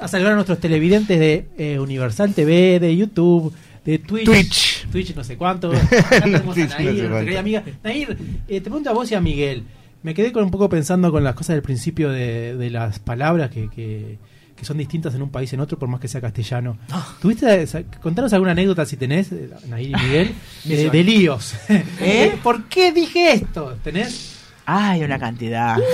[0.00, 3.52] a saludar a nuestros televidentes de eh, Universal TV, de YouTube,
[3.84, 4.24] de Twitch.
[4.24, 4.86] Twitch.
[4.92, 5.72] Twitch no sé cuánto.
[5.72, 7.18] Acá tenemos a no sé Nair, cuánto.
[7.24, 7.62] querida amiga.
[7.82, 8.10] Nair,
[8.48, 9.64] eh, te pregunto a vos y a Miguel.
[10.02, 13.50] Me quedé con un poco pensando con las cosas del principio de, de las palabras
[13.50, 14.18] que, que,
[14.56, 16.78] que son distintas en un país en otro, por más que sea castellano.
[17.20, 21.54] ¿Tuviste, esa- contanos alguna anécdota si tenés, eh, Nair y Miguel, de, de líos?
[22.00, 22.34] ¿Eh?
[22.42, 23.76] ¿Por qué dije esto?
[23.84, 24.36] ¿Tenés?
[24.66, 25.76] Ay, una cantidad.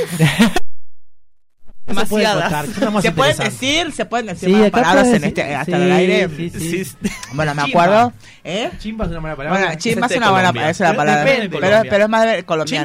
[1.87, 2.67] Se puede Demasiadas.
[2.91, 5.77] más se pueden decir, se pueden decir Sí, malas acá palabras puedes en este, hasta
[5.77, 6.29] sí, el aire.
[6.37, 6.85] sí, sí.
[6.85, 6.97] Sí,
[7.33, 7.85] Bueno, me Chimba.
[7.85, 8.13] acuerdo.
[8.43, 8.71] ¿Eh?
[8.79, 9.61] Chimba es una buena palabra.
[9.61, 10.71] Bueno, chimba es es una buena Colombia.
[10.71, 11.25] esa es la Pero palabra.
[11.89, 12.43] Pero, es más de Chimba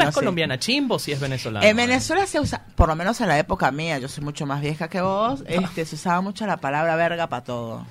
[0.09, 0.19] es sí.
[0.19, 1.65] colombiana, chimbo sí es venezolano.
[1.65, 4.61] En Venezuela se usa, por lo menos en la época mía, yo soy mucho más
[4.61, 7.87] vieja que vos, este, se usaba mucho la palabra verga para todo.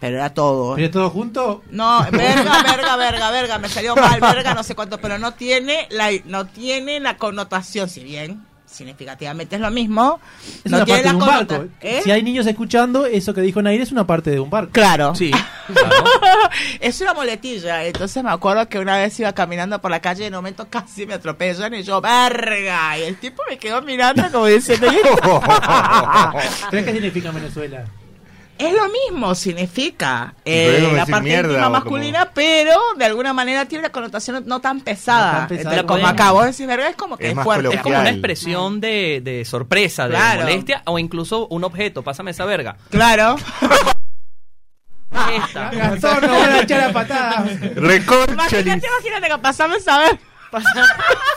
[0.00, 0.74] Pero era todo.
[0.76, 1.62] ¿Pero todo junto?
[1.70, 5.86] No, verga, verga, verga, verga, me salió mal, verga, no sé cuánto, pero no tiene
[5.90, 10.20] la, no tiene la connotación, si bien significativamente es lo mismo,
[10.64, 11.64] Es no una tiene parte de la un barco.
[11.80, 12.00] ¿Eh?
[12.02, 14.72] Si hay niños escuchando, eso que dijo Nair es una parte de un barco.
[14.72, 15.14] Claro.
[15.14, 15.30] Sí,
[15.72, 16.04] claro.
[16.80, 17.84] es una muletilla.
[17.84, 20.66] Entonces me acuerdo que una vez iba caminando por la calle y en un momento
[20.68, 22.98] casi me atropellan y yo, verga.
[22.98, 24.88] Y el tipo me quedó mirando como diciendo,
[26.70, 27.84] ¿Pero qué significa en Venezuela?
[28.58, 33.66] Es lo mismo, significa eh, como la parte mierda íntima masculina, pero de alguna manera
[33.66, 35.32] tiene una connotación no tan pesada.
[35.32, 35.70] No tan pesada.
[35.70, 37.74] Pero como Pueden- acabo de decir, verga, es como que Es es, fuerte.
[37.74, 40.42] Es como una expresión de, de sorpresa, de Claro.
[40.42, 42.02] molestia, o incluso un objeto.
[42.02, 42.76] Pásame esa verga.
[42.90, 43.36] Claro.
[45.32, 45.70] Esta.
[45.72, 47.60] Gastón, no van a echar a patadas.
[47.76, 48.32] Recorcholis.
[48.34, 49.98] imagínate, imagínate que pasame esa
[50.58, 50.84] ver.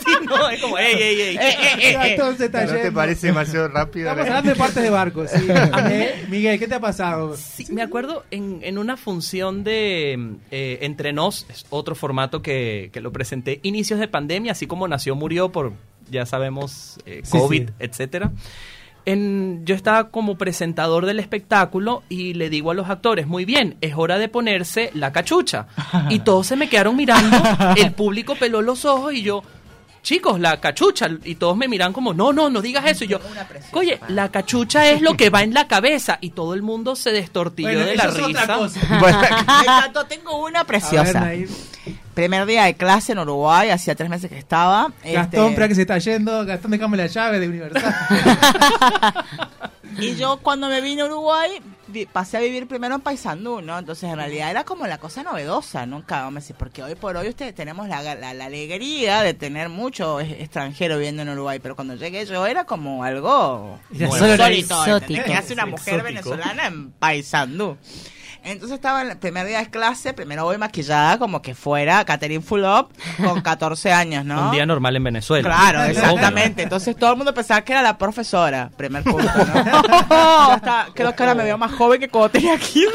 [0.08, 1.36] Sí, no, es como, ey, ey, ey.
[1.36, 2.18] Eh, eh, eh, eh.
[2.18, 4.10] ¿No te parece demasiado rápido?
[4.10, 5.30] Estamos hablando de partes de barcos.
[5.32, 5.48] Sí.
[5.90, 7.36] Eh, Miguel, ¿qué te ha pasado?
[7.36, 12.90] Sí, me acuerdo en, en una función de eh, Entre Nos, es otro formato que,
[12.94, 15.74] que lo presenté, inicios de pandemia, así como nació, murió por,
[16.10, 17.74] ya sabemos, eh, Sí, COVID, sí.
[17.80, 18.32] etcétera.
[19.08, 23.78] En, yo estaba como presentador del espectáculo y le digo a los actores, muy bien,
[23.80, 25.68] es hora de ponerse la cachucha.
[26.10, 27.38] Y todos se me quedaron mirando,
[27.78, 29.44] el público peló los ojos y yo,
[30.08, 31.10] chicos, la cachucha.
[31.26, 33.04] Y todos me miran como, no, no, no digas eso.
[33.04, 33.20] Y yo,
[33.74, 36.18] oye, la cachucha es lo que va en la cabeza.
[36.22, 38.48] Y todo el mundo se destortilló Bueno, de la risa.
[38.56, 38.80] cosa.
[39.00, 41.30] Bueno, Me encantó, tengo una ver, preciosa.
[42.14, 44.94] Primer día de clase en Uruguay, hacía tres meses que estaba.
[45.04, 46.46] Gastón, este, que se está yendo.
[46.46, 47.94] Gastón, déjame la llave de Universal.
[50.00, 51.52] Y yo cuando me vine a Uruguay
[52.12, 53.80] pasé a vivir primero en Paysandú, ¿no?
[53.80, 57.16] Entonces en realidad era como la cosa novedosa, nunca vamos a decir, porque hoy por
[57.18, 61.76] hoy ustedes tenemos la, la- la alegría de tener mucho extranjero viviendo en Uruguay, pero
[61.76, 65.34] cuando llegué yo era como algo solo insólito, exótico.
[65.34, 66.30] hace una mujer Exótico.
[66.32, 67.78] venezolana en Paysandú.
[68.44, 72.44] Entonces estaba en el primer día de clase, primero voy maquillada como que fuera Catherine
[72.44, 72.92] Fulop
[73.24, 74.46] con 14 años, ¿no?
[74.46, 75.48] Un día normal en Venezuela.
[75.48, 76.64] Claro, exactamente.
[76.64, 79.82] Entonces todo el mundo pensaba que era la profesora, primer punto, ¿no?
[80.48, 82.88] Ya está, creo que ahora me veo más joven que cuando tenía 15.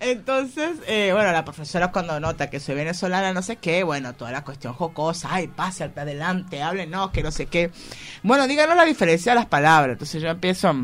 [0.00, 4.32] Entonces, eh, bueno, la profesora cuando nota que soy venezolana, no sé qué, bueno, toda
[4.32, 7.70] la cuestión jocosa, ay, pase al adelante, háblenos, que no sé qué.
[8.22, 9.92] Bueno, díganos la diferencia de las palabras.
[9.94, 10.74] Entonces yo empiezo...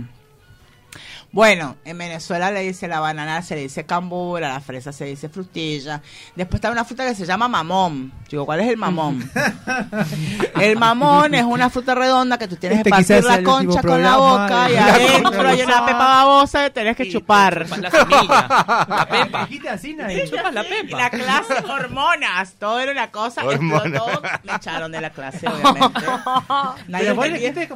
[1.32, 5.04] Bueno, en Venezuela le dice la banana, se le dice cambura, a la fresa se
[5.04, 6.00] dice frutilla.
[6.34, 8.10] Después está una fruta que se llama mamón.
[8.30, 9.30] Digo, ¿cuál es el mamón?
[10.60, 14.02] el mamón es una fruta redonda que tú tienes Este que partir la concha con
[14.02, 17.64] la boca y La adentro hay una pepa babosa que tenés que chupar.
[17.66, 18.46] Chupas la semilla,
[18.88, 19.44] la pepa.
[19.46, 20.28] Dijiste así, nadie.
[20.30, 20.96] Chupas la Y pepa.
[20.96, 24.02] la clase, hormonas, todo era una cosa, Hormonas.
[24.42, 26.00] me echaron de la clase, obviamente.
[26.88, 27.26] Nadie Pero vos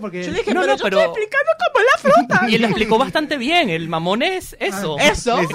[0.00, 2.48] porque- Yo le dije, No, pero no, yo pero- estoy explicando cómo es la fruta.
[2.50, 3.68] Y él lo explicó bastante bien.
[3.70, 4.96] El mamón es eso.
[4.98, 5.38] Eso.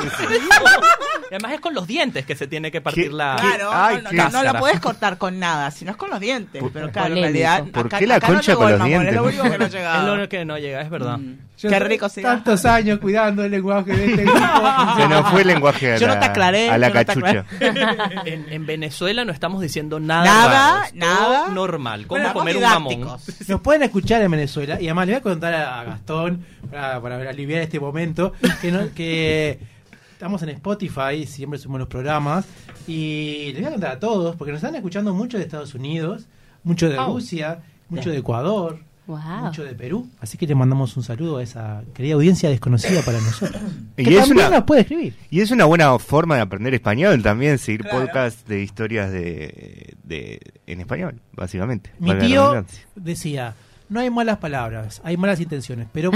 [1.31, 3.13] Y además es con los dientes que se tiene que partir ¿Qué?
[3.15, 6.11] la Claro, Ay, no, no, no, no lo puedes cortar con nada, sino es con
[6.11, 6.63] los dientes.
[6.71, 7.63] Pero claro, en realidad.
[7.73, 9.09] ¿Por acá- qué la acá no concha llegó con el los mamón, dientes?
[9.15, 10.15] Es lo único que no Es llegaba.
[10.15, 11.17] lo que no llega, es verdad.
[11.17, 11.37] Mm.
[11.65, 14.39] Yo Qué rico se Tantos años cuidando el lenguaje de este grupo.
[14.97, 17.45] Se nos fue el lenguaje a Yo no la, te aclaré, a la no cachucha.
[18.25, 20.23] En, en Venezuela no estamos diciendo nada.
[20.25, 21.47] Nada, raro, nada.
[21.49, 22.07] normal.
[22.07, 23.01] ¿Cómo Bueno, comer un mamón?
[23.47, 27.29] Nos pueden escuchar en Venezuela y además le voy a contar a Gastón para, para
[27.29, 29.59] aliviar este momento que, no- que
[30.13, 32.45] estamos en Spotify, siempre subimos los programas
[32.87, 36.25] y les voy a contar a todos porque nos están escuchando mucho de Estados Unidos,
[36.63, 37.05] mucho de Oh.
[37.07, 39.19] Rusia, mucho de Ecuador, Wow.
[39.45, 43.19] mucho de Perú, así que le mandamos un saludo a esa querida audiencia desconocida para
[43.19, 43.61] nosotros.
[43.97, 45.15] Y que es también una- nos puede escribir.
[45.29, 47.99] Y es una buena forma de aprender español también, seguir Claro.
[47.99, 51.91] podcasts de historias de, de en español, básicamente.
[51.99, 52.65] Mi tío
[52.95, 53.53] decía,
[53.89, 56.09] no hay malas palabras, hay malas intenciones, pero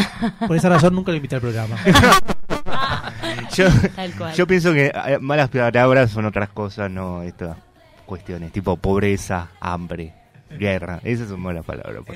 [0.47, 1.77] por esa razón nunca lo invité al programa.
[3.55, 4.33] Yo, Tal cual.
[4.35, 7.57] yo pienso que eh, malas palabras son otras cosas, no estas
[8.05, 10.13] cuestiones, tipo pobreza, hambre,
[10.57, 10.99] guerra.
[11.03, 12.03] Esas son malas palabras.
[12.07, 12.15] mí.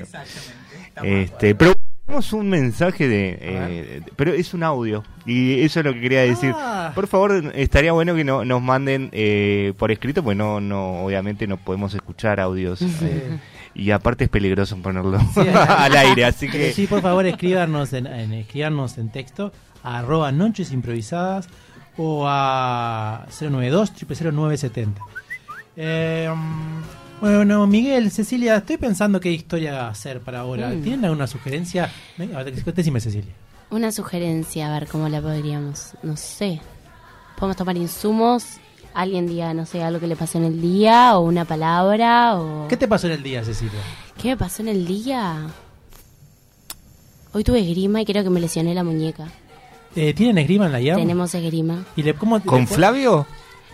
[1.02, 1.72] Este, pero
[2.06, 6.20] tenemos un mensaje de, eh, pero es un audio y eso es lo que quería
[6.22, 6.52] decir.
[6.54, 6.92] Ah.
[6.94, 11.46] Por favor, estaría bueno que no, nos manden eh, por escrito, pues no, no, obviamente
[11.46, 13.38] no podemos escuchar audios eh,
[13.74, 18.06] y aparte es peligroso ponerlo Sí, al aire, así que sí, por favor, escríbanos en,
[18.06, 19.52] en- escríbanos en texto
[19.82, 21.48] a arroba noches improvisadas
[21.96, 25.00] o a 092 0970
[25.76, 26.28] eh,
[27.32, 30.68] bueno, Miguel, Cecilia, estoy pensando qué historia hacer para ahora.
[30.68, 30.82] Mm.
[30.82, 31.90] ¿Tienen alguna sugerencia?
[32.18, 33.32] Venga, a ver, decime, Cecilia.
[33.70, 36.60] Una sugerencia, a ver cómo la podríamos, no sé.
[37.36, 38.44] Podemos tomar insumos,
[38.94, 42.68] alguien diga, no sé, algo que le pasó en el día o una palabra o...
[42.68, 43.80] ¿Qué te pasó en el día, Cecilia?
[44.20, 45.46] ¿Qué me pasó en el día?
[47.32, 49.26] Hoy tuve esgrima y creo que me lesioné la muñeca.
[49.96, 51.00] Eh, ¿Tienen esgrima en la llave?
[51.02, 51.84] Tenemos esgrima.
[51.96, 53.26] ¿Y le, cómo, con le- Flavio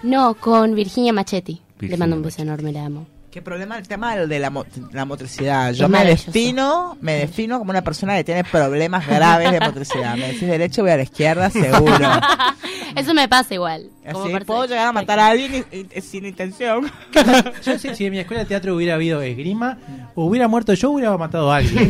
[0.03, 1.61] No, con Virginia Machetti.
[1.79, 3.07] le mando un beso enorme, la amo.
[3.31, 5.73] ¿Qué problema el tema de la, mo- la motricidad?
[5.73, 10.17] Yo me defino, me defino como una persona que tiene problemas graves de motricidad.
[10.17, 11.97] Me decís derecho, voy a la izquierda, seguro.
[12.97, 13.89] Eso me pasa igual.
[14.11, 16.91] como Así persona- puedo llegar a matar a alguien y- y- sin intención.
[17.65, 19.79] Yo si, si en mi escuela de teatro hubiera habido esgrima,
[20.17, 21.89] hubiera muerto yo, hubiera matado a alguien.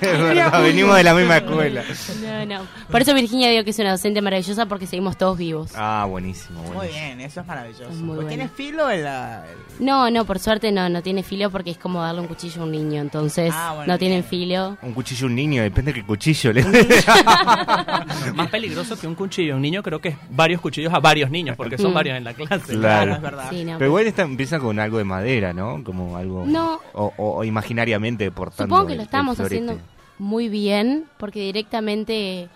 [0.00, 1.82] Es verdad, venimos de la misma escuela.
[2.22, 2.66] No, no.
[2.90, 5.70] Por eso Virginia digo que es una docente maravillosa porque seguimos todos vivos.
[5.76, 7.04] Ah, buenísimo, Muy buenísimo.
[7.06, 7.84] bien, eso es maravilloso.
[7.90, 8.28] Es muy Pues bueno.
[8.28, 9.44] ¿Tiene filo en la...?
[9.78, 12.62] el- No, no, por suerte no, no tiene filo porque es como darle un cuchillo
[12.62, 14.30] a un niño, entonces Ah, bueno, no tienen bien.
[14.30, 14.76] filo.
[14.82, 16.64] Un cuchillo a un niño, depende de qué cuchillo le
[18.34, 19.56] Más peligroso que un cuchillo.
[19.56, 21.94] Un niño creo que es varios cuchillos a varios niños, porque son Mm.
[21.94, 22.74] varios en la clase.
[22.76, 23.14] Claro.
[23.14, 23.46] es verdad.
[23.50, 25.82] Sí, no, Pero igual esta empieza con algo de madera, ¿no?
[25.84, 26.44] Como algo...
[26.46, 26.80] No.
[26.92, 29.42] O, o- o imaginariamente portando Supongo que el- lo florete.
[29.42, 29.78] haciendo
[30.20, 32.48] muy bien porque directamente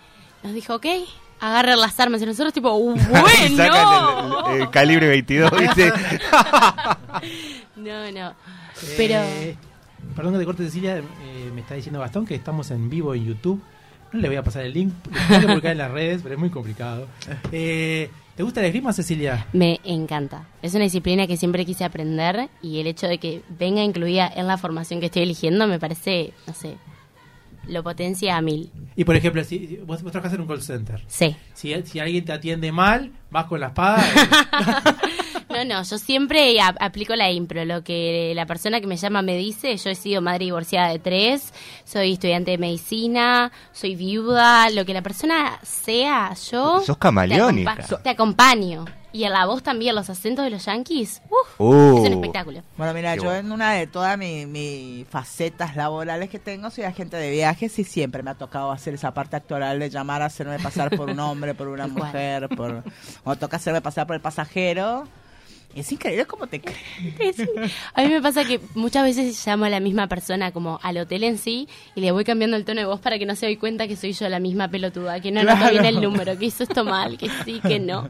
[0.43, 0.85] nos dijo, ok,
[1.41, 2.77] agarren las armas y nosotros tipo,
[3.49, 4.49] Y sacan bueno.
[4.55, 5.91] el, el calibre 22, ¿viste?
[7.75, 8.33] No, no.
[8.97, 9.55] Pero Eh,
[10.15, 10.97] perdón que te corte, Cecilia.
[10.97, 13.61] eh, me está diciendo Gastón que estamos en vivo en YouTube.
[14.11, 14.93] No le voy a pasar el link.
[15.11, 17.07] Lo tengo que publicar en las redes, pero es muy complicado.
[17.51, 19.47] Eh, ¿Te gusta la esgrima, Cecilia?
[19.53, 20.43] me encanta.
[20.61, 24.47] Es una disciplina que siempre quise aprender y el hecho de que venga incluida en
[24.47, 26.75] la formación que estoy eligiendo me parece, no sé,
[27.67, 28.71] lo potencia a mil.
[28.95, 31.01] Y por ejemplo, si vos, vos trabajás en un call center.
[31.07, 31.35] Sí.
[31.53, 34.03] Si, si alguien te atiende mal, vas con la espada.
[35.47, 37.63] No, no, yo siempre a- aplico la impro.
[37.63, 40.99] Lo que la persona que me llama me dice, yo he sido madre divorciada de
[40.99, 41.53] tres,
[41.85, 46.81] soy estudiante de medicina, soy viuda, lo que la persona sea, yo...
[46.81, 47.75] Sos camaleónica.
[47.75, 48.85] Te, acompa- te acompaño.
[49.15, 51.21] Y en la voz también, los acentos de los yankees.
[51.29, 51.61] ¡Uf!
[51.61, 51.99] Uh.
[52.03, 52.63] Es un espectáculo.
[52.75, 53.39] Bueno, mira, Qué yo bueno.
[53.39, 58.23] en una de todas mis facetas laborales que tengo soy agente de viajes y siempre
[58.23, 61.53] me ha tocado hacer esa parte actoral de llamar a hacerme pasar por un hombre,
[61.55, 62.83] por una mujer, por
[63.23, 65.07] o toca hacerme pasar por el pasajero.
[65.75, 67.35] Es increíble cómo te crees.
[67.93, 71.25] A mí me pasa que muchas veces llamo a la misma persona como al hotel
[71.25, 73.57] en sí y le voy cambiando el tono de voz para que no se doy
[73.57, 75.57] cuenta que soy yo la misma pelotuda, que no Claro.
[75.59, 78.07] nota bien el número, que hizo esto mal, que sí, que no.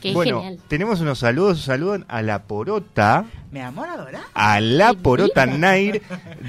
[0.00, 0.60] Que es bueno, genial.
[0.68, 1.60] tenemos unos saludos.
[1.62, 3.24] Saludan a la porota.
[3.50, 4.20] Mi amor, adora.
[4.32, 6.00] A la porota Nair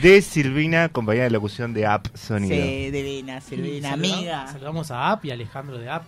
[0.02, 2.56] de Silvina, compañía de locución de App Sonido.
[2.56, 4.48] Sí, divina, Silvina, Saludamos- amiga.
[4.52, 6.04] Saludamos a App y a Alejandro de App,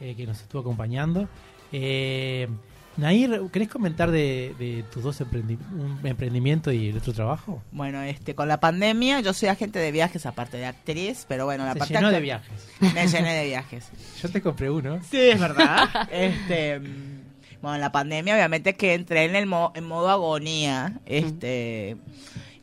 [0.00, 1.28] eh, que nos estuvo acompañando.
[1.72, 2.48] Eh,
[2.96, 7.62] Nair, ¿querés comentar de, de tus dos emprendi- un emprendimiento y el otro trabajo?
[7.72, 11.64] Bueno, este, con la pandemia yo soy agente de viajes aparte de actriz, pero bueno,
[11.64, 12.68] la Se parte llenó de viajes.
[12.94, 13.88] Me llené de viajes.
[14.22, 15.00] Yo te compré uno.
[15.10, 15.88] Sí, es verdad.
[16.12, 17.20] este, mm,
[17.62, 21.96] bueno, en la pandemia obviamente que entré en el mo- en modo agonía, este,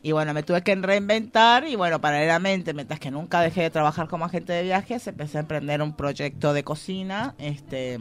[0.02, 4.06] y bueno, me tuve que reinventar y bueno, paralelamente, mientras que nunca dejé de trabajar
[4.08, 7.98] como agente de viajes, empecé a emprender un proyecto de cocina, este,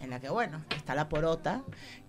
[0.00, 1.62] en la que bueno, está la porota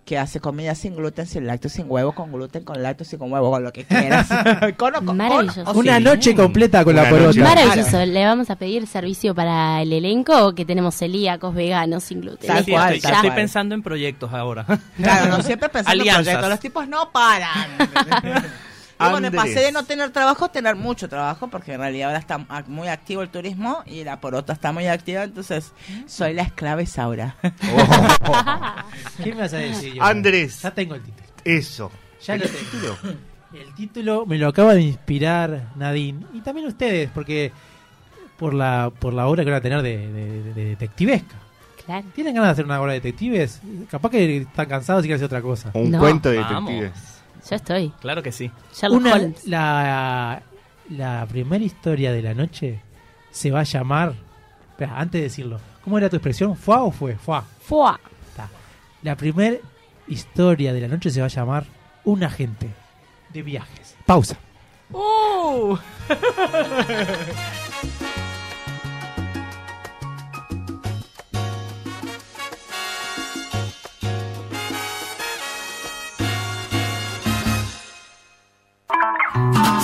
[0.04, 3.30] que hace comida sin gluten, sin lácteos, sin huevo, con gluten, con lácteos y con
[3.30, 4.26] huevo, con lo que quieras.
[4.78, 5.64] con, o- con- Maravilloso.
[5.64, 7.26] con- Una noche completa con Una la porota.
[7.28, 7.40] noche.
[7.42, 8.06] Maravilloso.
[8.06, 12.46] Le vamos a pedir servicio para el elenco que tenemos celíacos, veganos, sin gluten.
[12.48, 13.36] Tal Sí, cual, estoy, tal estoy cual.
[13.36, 14.64] pensando en proyectos ahora.
[14.96, 16.48] Claro, no siempre pensando en proyectos.
[16.48, 17.68] Los tipos no paran.
[19.00, 19.34] y bueno, Andrés.
[19.42, 22.88] pasé de no tener trabajo a tener mucho trabajo, porque en realidad ahora está muy
[22.88, 25.72] activo el turismo y la porota está muy activa, entonces
[26.06, 27.36] soy la esclava Isaura.
[29.22, 29.94] ¿Qué me vas a decir?
[29.94, 30.02] yo?
[30.02, 30.62] Andrés.
[30.62, 31.26] Ya tengo el título.
[31.44, 31.90] Eso.
[32.26, 32.58] Ya ¿El lo tengo.
[32.58, 32.96] título?
[33.52, 36.26] El título me lo acaba de inspirar Nadine.
[36.34, 37.52] Y también ustedes, porque
[38.36, 41.34] por la, por la obra que van a tener de, de- de- de detectivesca.
[41.86, 42.06] Claro.
[42.14, 43.60] ¿Tienen ganas de hacer una obra de detectives?
[43.90, 45.70] Capaz que están cansados y quieren hacer otra cosa.
[45.72, 45.98] Un No.
[45.98, 46.72] cuento de Vamos.
[47.48, 47.90] Yo estoy.
[48.00, 48.50] claro que sí.
[48.74, 49.46] Sherlock Una, Holmes.
[49.46, 50.42] la,
[50.90, 52.80] la primera historia de la noche
[53.30, 54.14] se va a llamar.
[54.70, 56.56] Espera, antes de decirlo, ¿cómo era tu expresión?
[56.56, 57.16] ¿Fua o fue?
[57.16, 57.44] Fua.
[57.60, 57.98] Fua.
[59.02, 59.56] La primera
[60.08, 61.64] historia de la noche se va a llamar
[62.04, 62.68] Un agente
[63.32, 63.96] de viajes.
[64.06, 64.36] Pausa.
[64.90, 65.76] ¡Uh!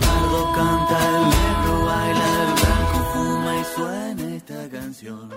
[0.00, 5.30] Canta, el negro baila, el blanco fuma y suena esta canción.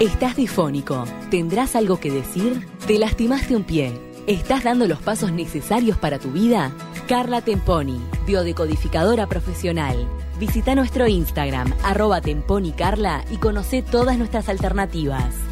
[0.00, 1.04] Estás difónico.
[1.30, 2.66] ¿Tendrás algo que decir?
[2.86, 3.92] ¿Te lastimaste un pie?
[4.26, 6.72] ¿Estás dando los pasos necesarios para tu vida?
[7.08, 10.08] Carla Temponi, biodecodificadora profesional.
[10.38, 15.51] Visita nuestro Instagram, arroba temponicarla y conoce todas nuestras alternativas.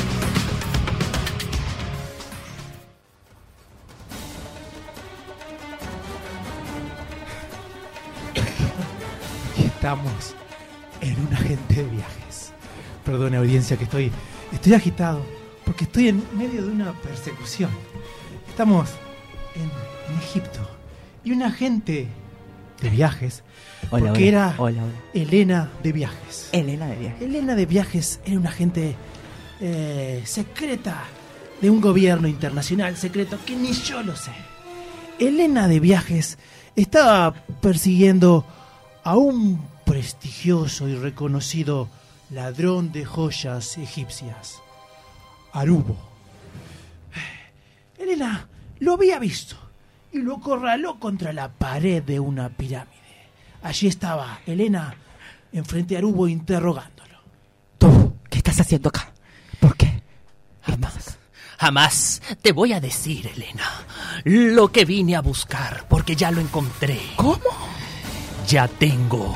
[9.81, 10.35] Estamos
[11.01, 12.53] en un agente de viajes.
[13.03, 14.11] Perdone audiencia que estoy,
[14.53, 15.25] estoy agitado
[15.65, 17.71] porque estoy en medio de una persecución.
[18.47, 18.91] Estamos
[19.55, 20.59] en, en Egipto
[21.23, 22.07] y un agente
[22.79, 23.41] de viajes
[23.89, 24.83] Hola, porque hola, era hola.
[25.15, 26.49] Elena de viajes.
[26.51, 27.25] Elena de viaje.
[27.25, 28.95] Elena de viajes era una agente
[29.61, 31.05] eh, secreta
[31.59, 34.31] de un gobierno internacional secreto que ni yo lo sé.
[35.17, 36.37] Elena de viajes
[36.75, 38.45] estaba persiguiendo
[39.03, 41.89] a un prestigioso y reconocido
[42.29, 44.61] ladrón de joyas egipcias,
[45.53, 45.97] Arubo.
[47.97, 48.47] Elena
[48.79, 49.55] lo había visto
[50.11, 52.91] y lo corraló contra la pared de una pirámide.
[53.63, 54.95] Allí estaba Elena
[55.51, 57.19] enfrente a Arubo interrogándolo.
[57.77, 59.11] ¿Tú qué estás haciendo acá?
[59.59, 60.01] ¿Por qué?
[60.61, 61.17] Jamás,
[61.57, 63.69] jamás te voy a decir, Elena,
[64.23, 66.99] lo que vine a buscar, porque ya lo encontré.
[67.15, 67.39] ¿Cómo?
[68.51, 69.33] Ya tengo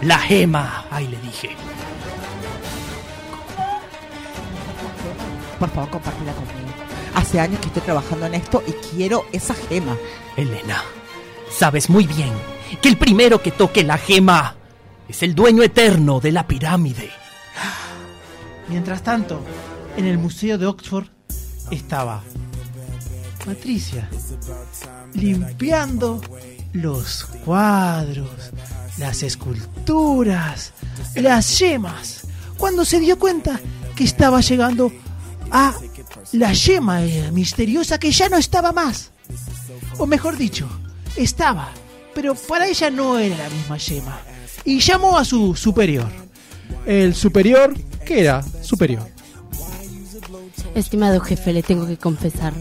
[0.00, 1.50] la gema, ahí le dije.
[5.58, 6.70] Por favor, compártela conmigo.
[7.14, 9.98] Hace años que estoy trabajando en esto y quiero esa gema.
[10.34, 10.82] Elena,
[11.50, 12.32] sabes muy bien
[12.80, 14.56] que el primero que toque la gema
[15.06, 17.10] es el dueño eterno de la pirámide.
[18.68, 19.42] Mientras tanto,
[19.98, 21.08] en el Museo de Oxford
[21.70, 22.22] estaba
[23.44, 24.08] Patricia
[25.12, 26.22] limpiando
[26.72, 28.30] los cuadros,
[28.98, 30.72] las esculturas,
[31.14, 32.22] las yemas,
[32.56, 33.60] cuando se dio cuenta
[33.96, 34.92] que estaba llegando
[35.50, 35.74] a
[36.32, 39.10] la yema eh, misteriosa que ya no estaba más.
[39.98, 40.68] O mejor dicho,
[41.16, 41.70] estaba,
[42.14, 44.20] pero para ella no era la misma yema.
[44.64, 46.08] Y llamó a su superior.
[46.86, 49.06] El superior, que era superior.
[50.74, 52.54] Estimado jefe, le tengo que confesar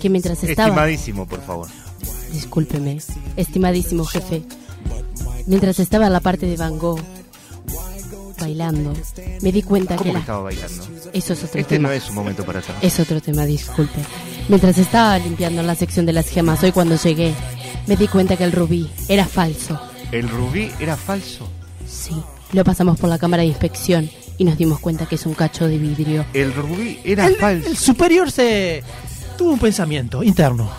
[0.00, 0.68] que mientras estaba...
[0.68, 1.68] Estimadísimo, por favor.
[2.36, 2.98] Discúlpeme,
[3.38, 4.42] estimadísimo jefe.
[5.46, 7.00] Mientras estaba en la parte de Van Gogh
[8.38, 8.92] bailando,
[9.40, 10.20] me di cuenta ¿Cómo que que la...
[10.20, 10.84] estaba bailando?
[11.14, 11.88] Eso es otro Este tema.
[11.88, 12.74] no es un momento para eso.
[12.82, 14.00] Es otro tema, disculpe.
[14.50, 17.32] Mientras estaba limpiando la sección de las gemas hoy cuando llegué,
[17.86, 19.80] me di cuenta que el rubí era falso.
[20.12, 21.48] ¿El rubí era falso?
[21.88, 22.14] Sí,
[22.52, 25.66] lo pasamos por la cámara de inspección y nos dimos cuenta que es un cacho
[25.66, 26.26] de vidrio.
[26.34, 27.70] El rubí era el, falso.
[27.70, 28.84] el superior se
[29.38, 30.70] tuvo un pensamiento interno.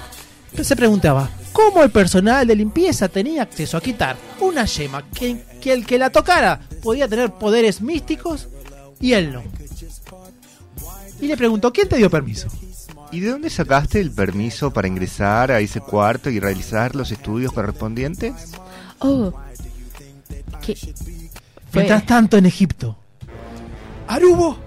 [0.62, 5.74] Se preguntaba cómo el personal de limpieza tenía acceso a quitar una yema que, que
[5.74, 8.48] el que la tocara podía tener poderes místicos
[9.00, 9.42] y él no.
[11.20, 12.48] Y le preguntó, ¿quién te dio permiso?
[13.12, 17.52] ¿Y de dónde sacaste el permiso para ingresar a ese cuarto y realizar los estudios
[17.52, 18.34] correspondientes?
[19.00, 19.32] Oh,
[20.62, 20.76] fue-
[21.74, 22.98] Mientras tanto en Egipto,
[24.08, 24.58] Arubo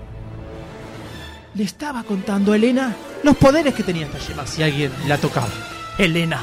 [1.54, 5.48] le estaba contando a Elena los poderes que tenía esta yema si alguien la tocaba.
[5.98, 6.40] Elena,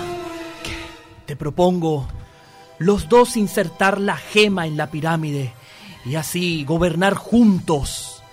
[1.27, 2.07] te propongo
[2.79, 5.53] los dos insertar la gema en la pirámide
[6.05, 8.23] y así gobernar juntos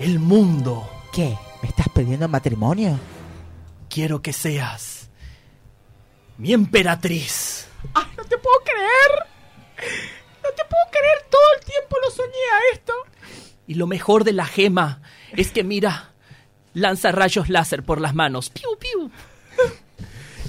[0.00, 0.86] el mundo.
[1.12, 1.38] ¿Qué?
[1.62, 2.98] ¿Me estás pidiendo matrimonio?
[3.88, 5.08] Quiero que seas
[6.38, 7.68] mi emperatriz.
[7.94, 9.26] ¡Ay, no te puedo creer!
[10.42, 12.92] No te puedo creer, todo el tiempo lo soñé a esto.
[13.68, 15.02] Y lo mejor de la gema
[15.36, 16.14] es que mira,
[16.74, 18.50] lanza rayos láser por las manos.
[18.50, 19.10] ¡Piu, piu!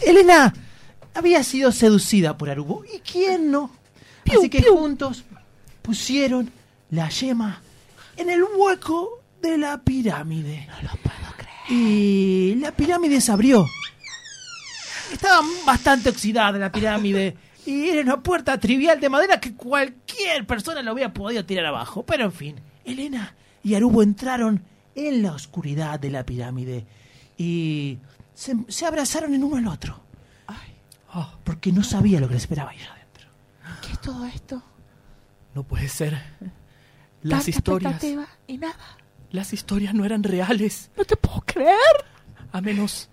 [0.02, 0.54] Elena
[1.14, 2.84] había sido seducida por Arubo.
[2.86, 3.72] ¿Y quién no?
[4.30, 5.24] Así que juntos
[5.82, 6.52] pusieron
[6.90, 7.62] la yema
[8.18, 10.68] en el hueco de la pirámide.
[10.68, 11.52] No lo puedo creer.
[11.70, 13.68] Y la pirámide se abrió.
[15.12, 17.36] Estaba bastante oxidada la pirámide.
[17.66, 22.04] Y era una puerta trivial de madera que cualquier persona lo hubiera podido tirar abajo.
[22.04, 22.56] Pero en fin,
[22.86, 24.64] Elena y Arubo entraron
[24.96, 26.86] en la oscuridad de la pirámide.
[27.38, 27.98] Y
[28.34, 30.00] se, se abrazaron en uno al otro.
[31.14, 33.28] Ah, Porque no sabía lo que le esperaba allá adentro.
[33.82, 34.62] ¿Qué es todo esto?
[35.54, 36.14] no puede ser.
[37.24, 38.04] Las Tanta historias,
[38.48, 38.76] y nada.
[39.32, 40.90] las historias no eran reales.
[40.98, 41.76] No te puedo creer.
[42.54, 43.10] A menos,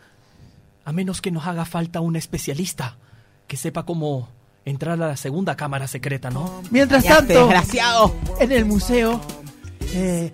[0.84, 2.96] a menos que nos haga falta un especialista
[3.48, 4.28] que sepa cómo
[4.64, 6.62] entrar a la segunda cámara secreta, ¿no?
[6.70, 8.14] Mientras tanto, desgraciado.
[8.38, 9.20] en el museo,
[9.94, 10.32] eh,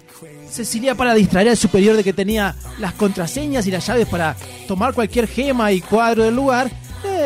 [0.50, 4.36] Cecilia para distraer al superior de que tenía las contraseñas y las llaves para
[4.68, 6.70] tomar cualquier gema y cuadro del lugar,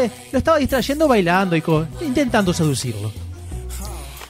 [0.04, 3.10] eh, lo estaba distrayendo bailando y co- intentando seducirlo.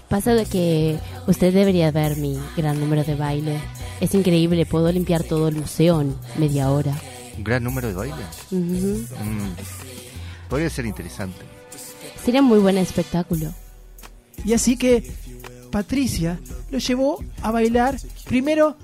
[0.09, 3.61] Pasa de que usted debería ver mi gran número de baile.
[4.01, 6.95] Es increíble, puedo limpiar todo el museo en media hora.
[7.37, 8.27] ¿Un gran número de bailes?
[8.51, 9.05] Ujú.
[9.23, 11.41] Mm, podría ser interesante.
[12.25, 13.53] Sería un muy buen espectáculo.
[14.45, 15.13] Y así que
[15.71, 16.39] Patricia
[16.71, 18.77] lo llevó a bailar primero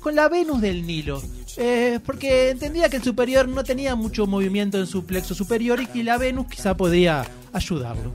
[0.00, 1.22] con la Venus del Nilo.
[1.56, 5.86] Eh, porque entendía que el superior no tenía mucho movimiento en su plexo superior y
[5.86, 8.12] que la Venus quizá podría ayudarlo.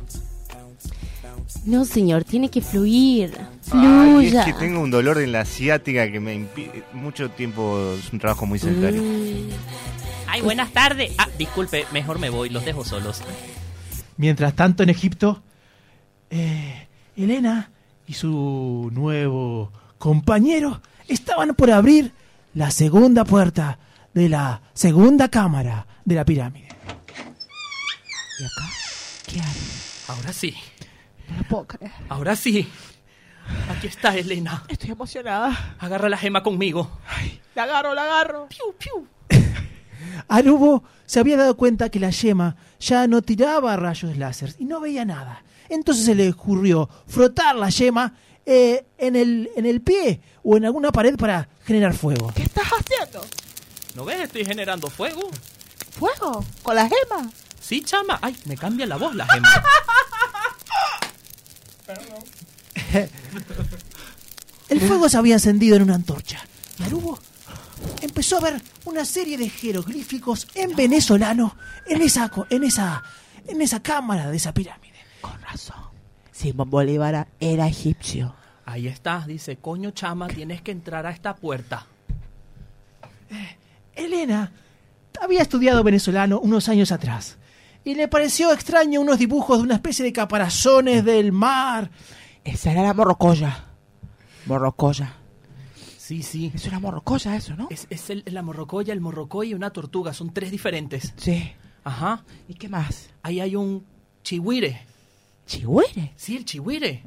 [1.65, 3.37] No, señor, tiene que fluir.
[3.71, 4.45] Ay, es Fluya.
[4.45, 6.83] que tengo un dolor en la ciática que me impide.
[6.93, 9.01] Mucho tiempo es un trabajo muy sedentario.
[9.01, 9.49] Mm.
[10.27, 11.13] Ay, buenas tardes.
[11.17, 13.21] Ah, disculpe, mejor me voy, los dejo solos.
[14.17, 15.41] Mientras tanto en Egipto,
[16.29, 17.71] eh, Elena
[18.07, 22.11] y su nuevo compañero estaban por abrir
[22.53, 23.79] la segunda puerta
[24.13, 26.67] de la segunda cámara de la pirámide.
[28.39, 28.69] ¿Y acá?
[29.27, 29.57] ¿Qué hay?
[30.07, 30.55] Ahora sí.
[31.29, 31.91] No lo puedo creer.
[32.09, 32.67] Ahora sí.
[33.69, 34.63] Aquí está Elena.
[34.67, 35.75] Estoy emocionada.
[35.79, 36.99] Agarra la gema conmigo.
[37.55, 38.47] La agarro, la agarro.
[40.27, 44.79] Arubo se había dado cuenta que la yema ya no tiraba rayos láser y no
[44.79, 45.43] veía nada.
[45.69, 48.13] Entonces se le ocurrió frotar la yema
[48.45, 52.31] eh, en, el, en el pie o en alguna pared para generar fuego.
[52.35, 53.25] ¿Qué estás haciendo?
[53.95, 54.21] ¿No ves?
[54.21, 55.29] Estoy generando fuego.
[55.97, 56.43] ¿Fuego?
[56.63, 57.29] ¿Con la gema?
[57.59, 58.19] Sí, chama.
[58.21, 59.49] Ay, me cambia la voz la gema.
[64.69, 66.39] El fuego se había encendido en una antorcha.
[66.79, 67.19] Y Arubo
[68.01, 73.03] empezó a ver una serie de jeroglíficos en venezolano en esa, co- en esa,
[73.47, 74.93] en esa cámara de esa pirámide.
[75.21, 75.92] Con razón.
[76.33, 78.35] Simón Bolívar era egipcio.
[78.65, 79.23] Ahí está.
[79.25, 81.85] Dice, coño, chama, tienes que entrar a esta puerta.
[83.95, 84.51] Elena
[85.21, 87.37] había estudiado venezolano unos años atrás
[87.83, 91.91] y le pareció extraño unos dibujos de una especie de caparazones del mar.
[92.43, 93.65] Esa era la morrocoya.
[94.45, 95.13] Morrocoya.
[95.97, 96.51] Sí, sí.
[96.53, 97.67] Es una morrocoya eso, ¿no?
[97.69, 100.13] Es, es el- la morrocoya, el morrocoy y una tortuga.
[100.13, 101.13] Son tres diferentes.
[101.17, 101.51] Sí.
[101.83, 102.23] Ajá.
[102.47, 103.09] ¿Y qué más?
[103.21, 103.85] Ahí hay un
[104.23, 104.85] chihuire.
[105.45, 106.13] ¿Chihuire?
[106.15, 107.03] Sí, el chihuire.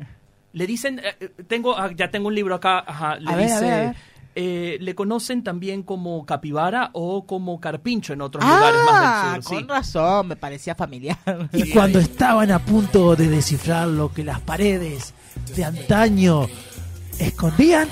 [0.53, 3.61] Le dicen, eh, eh, tengo, ah, ya tengo un libro acá, ajá, le A dice,
[3.61, 3.97] ver, a ver.
[4.35, 9.43] eh, le conocen también como capibara o como carpincho en otros lugares más Ah, del
[9.43, 9.53] sur.
[9.53, 9.69] con sí.
[9.69, 11.19] razón, me parecía familiar.
[11.53, 15.13] Y cuando estaban a punto de descifrar lo que las paredes
[15.55, 16.47] de antaño
[17.19, 17.89] escondían,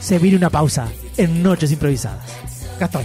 [0.00, 2.24] se vino una pausa en Noches Improvisadas.
[2.78, 3.04] Gastón.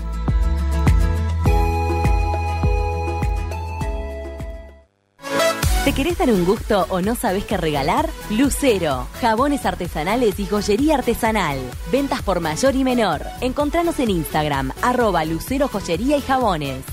[5.83, 8.07] ¿Te querés dar un gusto o no sabes qué regalar?
[8.29, 11.57] Lucero, jabones artesanales y joyería artesanal.
[11.91, 13.23] Ventas por mayor y menor.
[13.41, 16.83] Encontranos en Instagram, arroba Lucero Joyería y Jabones.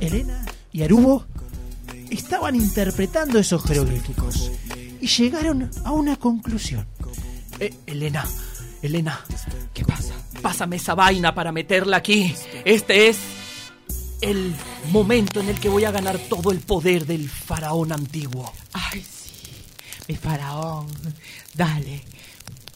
[0.00, 1.26] Elena y Arubo
[2.08, 4.50] estaban interpretando esos jeroglíficos
[4.98, 6.86] y llegaron a una conclusión.
[7.58, 8.24] Eh, Elena,
[8.80, 9.20] Elena.
[10.42, 12.34] Pásame esa vaina para meterla aquí.
[12.64, 13.18] Este es
[14.20, 14.54] el
[14.90, 18.52] momento en el que voy a ganar todo el poder del faraón antiguo.
[18.72, 19.50] Ay, sí.
[20.08, 20.88] Mi faraón.
[21.54, 22.02] Dale.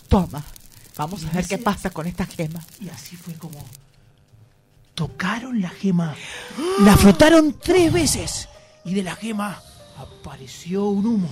[0.08, 0.44] Toma.
[0.96, 2.64] Vamos a ver qué pasa con esta gema.
[2.80, 3.64] Y así fue como
[4.94, 6.14] tocaron la gema,
[6.80, 8.48] la frotaron tres veces
[8.84, 9.60] y de la gema
[9.98, 11.28] apareció un humo.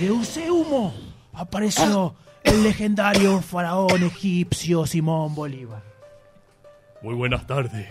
[0.00, 0.94] Y de ese humo
[1.32, 2.14] apareció
[2.46, 5.82] el legendario faraón egipcio Simón Bolívar.
[7.02, 7.86] Muy buenas tardes.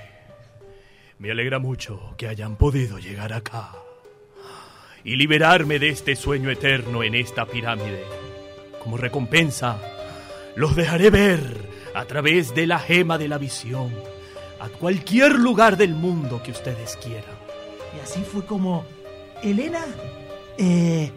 [1.19, 3.71] Me alegra mucho que hayan podido llegar acá
[5.03, 8.03] y liberarme de este sueño eterno en esta pirámide.
[8.81, 9.77] Como recompensa,
[10.55, 13.93] los dejaré ver a través de la gema de la visión
[14.59, 17.35] a cualquier lugar del mundo que ustedes quieran.
[17.95, 18.85] Y así fue como
[19.43, 19.85] Elena,
[20.57, 21.11] eh,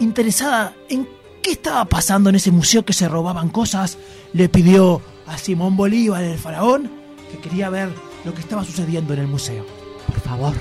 [0.00, 3.98] interesada en qué estaba pasando en ese museo que se robaban cosas,
[4.32, 6.90] le pidió a Simón Bolívar, el faraón,
[7.30, 7.88] que quería ver
[8.24, 9.64] lo que estaba sucediendo en el museo.
[10.06, 10.54] Por favor,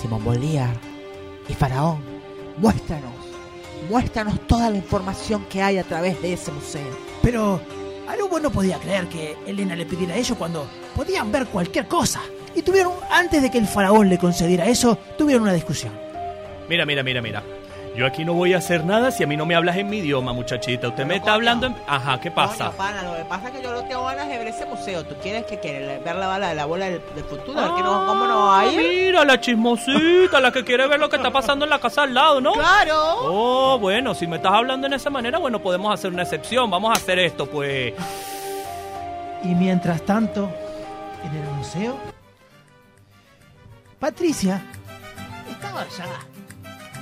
[0.00, 0.76] Simón Bolívar
[1.48, 2.02] y Faraón,
[2.58, 3.12] muéstranos.
[3.90, 6.96] Muéstranos toda la información que hay a través de ese museo.
[7.22, 7.60] Pero
[8.08, 10.66] Arubo no podía creer que Elena le pidiera eso cuando
[10.96, 12.20] podían ver cualquier cosa.
[12.54, 15.92] Y tuvieron, antes de que el faraón le concediera eso, tuvieron una discusión.
[16.68, 17.42] Mira, mira, mira, mira.
[17.96, 19.98] Yo aquí no voy a hacer nada si a mí no me hablas en mi
[19.98, 20.88] idioma, muchachita.
[20.88, 21.76] Usted me está hablando en...
[21.86, 22.64] Ajá, ¿qué pasa?
[22.66, 25.04] Coño, pana, lo que pasa es que yo no tengo ganas de ver ese museo.
[25.04, 27.56] ¿Tú quieres que quieres ver la bala de la bola del, del futuro?
[27.56, 28.78] A ver que no- ¿Cómo no va a Ah, ir?
[29.06, 32.12] Mira, la chismosita, la que quiere ver lo que está pasando en la casa al
[32.14, 32.54] lado, ¿no?
[32.54, 32.96] ¡Claro!
[33.20, 36.68] Oh, bueno, si me estás hablando en esa manera, bueno, podemos hacer una excepción.
[36.68, 37.94] Vamos a hacer esto, pues.
[39.44, 40.50] Y mientras tanto,
[41.24, 41.96] en el museo,
[44.00, 44.60] Patricia
[45.48, 46.06] estaba ya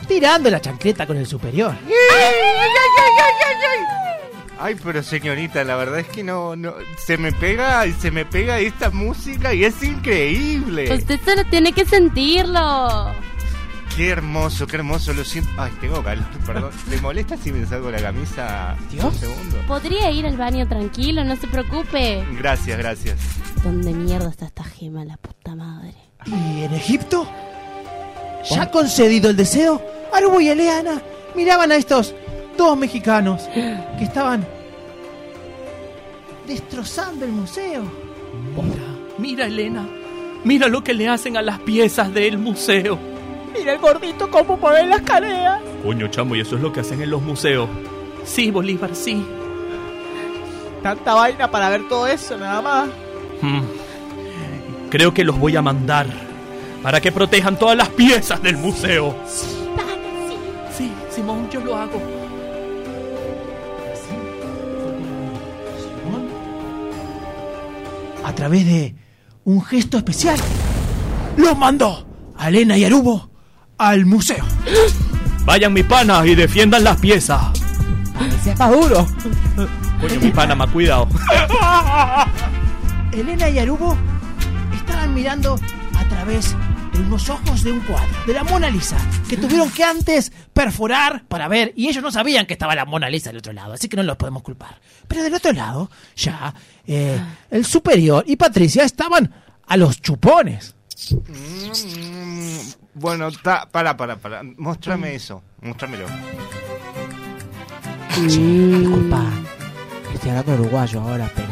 [0.07, 1.75] tirando la chancleta con el superior.
[4.59, 6.75] Ay, pero señorita, la verdad es que no, no,
[7.05, 10.95] se me pega, se me pega esta música y es increíble.
[10.95, 13.13] Usted solo tiene que sentirlo.
[13.97, 15.51] Qué hermoso, qué hermoso, lo siento.
[15.59, 16.71] Ay, tengo calor, perdón.
[16.89, 19.57] ¿Le molesta si me salgo la camisa un segundo?
[19.67, 22.25] Podría ir al baño tranquilo, no se preocupe.
[22.39, 23.19] Gracias, gracias.
[23.65, 25.95] ¿Dónde mierda está esta gema, la puta madre?
[26.25, 27.29] ¿Y en Egipto?
[28.51, 29.83] ¿Ya concedido el deseo?
[30.13, 31.01] Arubo y Eleana
[31.35, 32.15] miraban a estos
[32.57, 34.47] dos mexicanos que estaban
[36.47, 37.83] destrozando el museo.
[39.19, 39.87] Mira, Elena.
[40.45, 42.99] Mira lo que le hacen a las piezas del museo.
[43.57, 45.61] Mira el gordito cómo mueve la escalera.
[45.83, 47.69] Coño, chamo, y eso es lo que hacen en los museos.
[48.25, 49.25] Sí, Bolívar, sí.
[50.83, 52.89] Tanta vaina para ver todo eso, nada más.
[53.41, 53.61] Hmm.
[54.91, 56.07] Creo que los voy a mandar
[56.83, 59.15] para que protejan todas las piezas del museo.
[60.77, 62.03] Sí, Simón, yo lo hago.
[68.25, 68.95] A través de
[69.45, 70.39] un gesto especial,
[71.37, 72.07] los mandó
[72.37, 73.31] a Elena y Arubo
[73.79, 74.45] al museo.
[75.45, 77.41] Vayan, mi pana, y defiendan las piezas.
[78.41, 79.07] Ese es más duro.
[80.01, 81.09] Coño, mi pana, más cuidado.
[83.13, 83.97] Elena y Arubo
[84.75, 85.59] estaban mirando
[85.97, 86.57] a través
[87.03, 88.97] unos ojos de un cuadro, de la Mona Lisa,
[89.29, 93.09] que tuvieron que antes perforar para ver, y ellos no sabían que estaba la Mona
[93.11, 94.81] Lisa del otro lado, así que no los podemos culpar.
[95.09, 96.55] Pero del otro lado, ya,
[96.87, 99.33] eh, el superior y Patricia estaban
[99.67, 100.75] a los chupones.
[101.11, 102.59] Mm,
[102.95, 104.43] Bueno, ta, para, para, para.
[104.43, 105.43] Mostrame eso.
[105.63, 106.07] Mostrámelo.
[108.21, 109.23] Disculpa,
[110.13, 111.49] estoy hablando uruguayo ahora, pero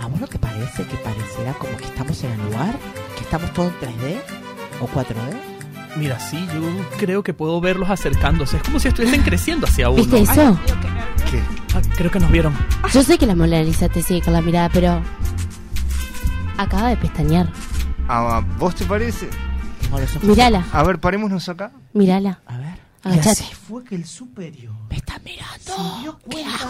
[0.00, 2.76] ¿a vos no te parece que pareciera como que estamos en el lugar?
[3.16, 4.43] ¿Que estamos todos en 3D
[4.80, 5.96] o 4D?
[5.96, 6.60] Mira, sí, yo
[6.98, 8.56] creo que puedo verlos acercándose.
[8.56, 10.02] Es como si estuviesen creciendo hacia uno.
[10.02, 10.58] ¿Viste eso?
[11.30, 11.40] ¿Qué?
[11.74, 12.52] Ah, creo que nos vieron.
[12.92, 15.00] Yo sé que la Mona Lisa te sigue con la mirada, pero...
[16.56, 17.50] Acaba de pestañear.
[18.08, 19.28] Ah, ¿Vos te parece?
[20.22, 21.70] Mírala, A ver, parémonos acá.
[21.92, 22.40] mírala.
[22.46, 22.74] A ver.
[23.04, 23.30] Y Agachate.
[23.44, 25.58] así fue que el superior Me está mirando.
[25.62, 26.68] se dio cuenta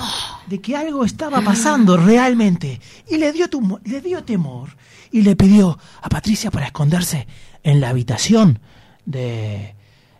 [0.48, 4.76] de que algo estaba pasando realmente y le dio, tumo- le dio temor
[5.12, 7.26] y le pidió a Patricia para esconderse
[7.64, 8.60] en la habitación
[9.04, 9.74] de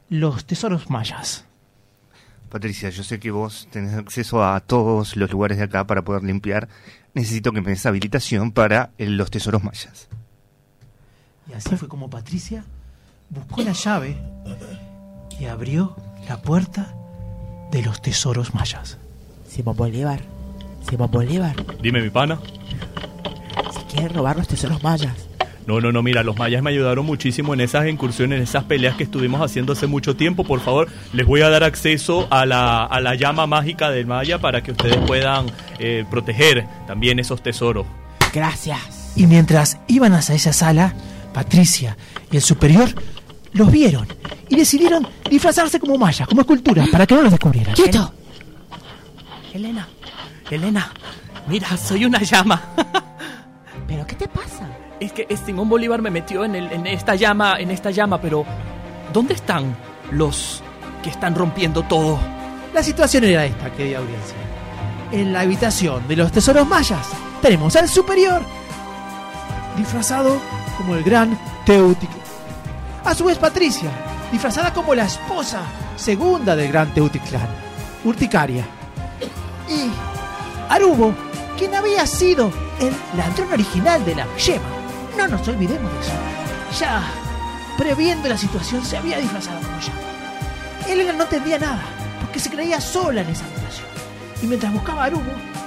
[0.09, 1.45] los tesoros mayas.
[2.49, 6.24] Patricia, yo sé que vos tenés acceso a todos los lugares de acá para poder
[6.24, 6.68] limpiar.
[7.14, 10.09] Necesito que me des habilitación para eh, los tesoros mayas.
[11.49, 12.64] Y así fue como Patricia
[13.30, 14.16] buscó la llave
[15.38, 15.97] y abrió
[16.28, 16.95] la puerta
[17.70, 18.99] de los tesoros mayas.
[19.49, 20.20] Simón Bolívar.
[20.88, 21.57] Simón Bolívar.
[21.82, 22.38] Dime, mi pana.
[23.72, 25.28] Si quieren robar los tesoros mayas.
[25.67, 28.97] No, no, no, mira, los mayas me ayudaron muchísimo en esas incursiones, en esas peleas
[28.97, 30.45] que estuvimos haciendo hace mucho tiempo.
[30.45, 34.39] Por favor, les voy a dar acceso a la, a la llama mágica del maya
[34.39, 35.47] para que ustedes puedan
[35.79, 37.87] eh, proteger también esos tesoros.
[38.33, 39.12] Gracias.
[39.17, 40.95] Y mientras iban hacia esa sala,
[41.33, 41.97] Patricia
[42.31, 42.91] y el superior
[43.53, 44.07] los vieron
[44.49, 47.75] y decidieron disfrazarse como mayas, como esculturas, para que no los descubrieran.
[47.75, 48.12] ¡Quieto!
[49.55, 49.89] Elena,
[50.51, 50.93] Elena,
[51.49, 52.61] mira, soy una llama.
[53.87, 54.69] ¿Pero qué te pasa?
[55.01, 58.45] Es que Simón Bolívar me metió en, el, en esta llama, en esta llama, pero
[59.12, 59.76] ¿dónde están
[60.11, 60.62] los
[61.03, 62.18] que están rompiendo todo?
[62.72, 64.36] La situación era esta, querida audiencia.
[65.12, 67.07] En la habitación de los tesoros mayas
[67.42, 68.42] tenemos al superior,
[69.76, 70.40] disfrazado
[70.76, 72.22] como el gran Teotihuacán.
[73.05, 73.90] A su vez Patricia,
[74.32, 75.62] disfrazada como la esposa
[75.97, 77.49] segunda del gran Teotihuacán,
[78.05, 78.64] Urticaria.
[79.68, 79.90] Y
[80.68, 81.14] Arubo,
[81.59, 84.84] quien había sido el ladrón original de la yema.
[85.17, 86.12] No nos olvidemos de eso.
[86.79, 87.03] Ya,
[87.79, 89.93] previendo la situación, se había disfrazado como ella.
[90.89, 91.83] Elena no entendía nada,
[92.21, 93.87] porque se creía sola en esa situación.
[94.43, 95.23] Y mientras buscaba a Arubo,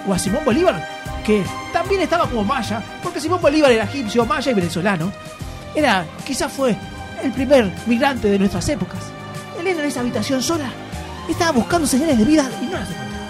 [0.08, 0.88] o a Simón Bolívar,
[1.26, 1.44] que
[1.74, 5.12] también estaba como maya, porque Simón Bolívar era egipcio, maya y venezolano,
[5.76, 6.76] era, quizás fue
[7.24, 9.00] el primer migrante de nuestras épocas.
[9.60, 10.70] Elena en esa habitación sola
[11.30, 13.28] estaba buscando señales de vida y no las encontraba.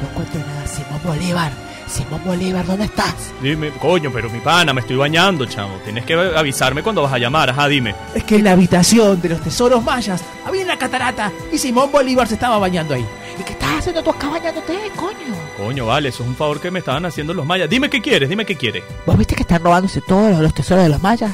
[0.00, 0.66] No encuentro nada.
[0.66, 1.63] Simón Bolívar.
[1.94, 3.32] Simón Bolívar, ¿dónde estás?
[3.40, 5.76] Dime, coño, pero mi pana, me estoy bañando, chamo.
[5.84, 7.94] Tienes que avisarme cuando vas a llamar, ajá, dime.
[8.14, 12.26] Es que en la habitación de los tesoros mayas había una catarata y Simón Bolívar
[12.26, 13.06] se estaba bañando ahí.
[13.38, 15.36] ¿Y qué estás haciendo tú acá bañándote, coño?
[15.56, 17.70] Coño, vale, eso es un favor que me estaban haciendo los mayas.
[17.70, 18.82] Dime qué quieres, dime qué quieres.
[19.06, 21.30] ¿Vos viste que están robándose todos los, los tesoros de los mayas?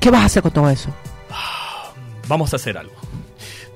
[0.00, 0.88] ¿Qué vas a hacer con todo eso?
[2.28, 2.94] Vamos a hacer algo.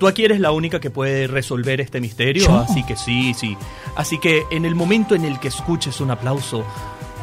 [0.00, 2.60] Tú aquí eres la única que puede resolver este misterio, ¿Yo?
[2.60, 3.54] así que sí, sí.
[3.96, 6.64] Así que en el momento en el que escuches un aplauso,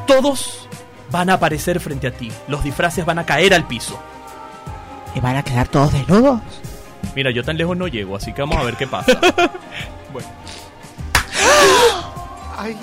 [0.05, 0.69] todos
[1.09, 2.31] van a aparecer frente a ti.
[2.47, 3.99] Los disfraces van a caer al piso.
[5.15, 6.39] ¿Y van a quedar todos desnudos?
[7.15, 9.11] Mira, yo tan lejos no llego, así que vamos a ver qué pasa.
[10.13, 10.27] bueno.
[12.55, 12.77] Ay,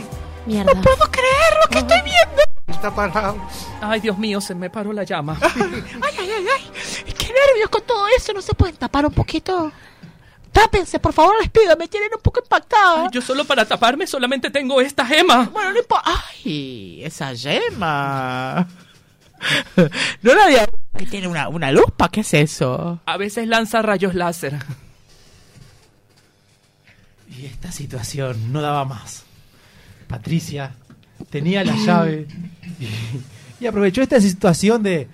[0.45, 0.72] Mierda.
[0.72, 2.42] puedo creer lo que estoy viendo.
[2.67, 3.37] Está parado.
[3.81, 5.39] Ay, Dios mío, se me paró la llama.
[5.43, 7.12] Ay, ay, ay, ay.
[7.12, 8.33] Qué nervios con todo eso.
[8.33, 9.73] ¿No se pueden tapar un poquito?
[10.53, 11.77] Tápense, por favor, les pido.
[11.77, 13.03] Me tienen un poco impactada.
[13.05, 15.45] Ay, yo solo para taparme solamente tengo esta gema.
[15.53, 16.11] Bueno, no importa.
[16.45, 18.67] Ay, esa yema.
[20.23, 20.67] No la había...
[20.97, 22.09] ¿Que tiene una, una lupa?
[22.09, 23.01] ¿Qué es eso?
[23.05, 24.57] A veces lanza rayos láser.
[27.37, 29.25] Y esta situación no daba más.
[30.07, 30.73] Patricia
[31.31, 32.29] tenía la llave
[32.81, 32.89] y,
[33.65, 35.09] y aprovechó esta situación de,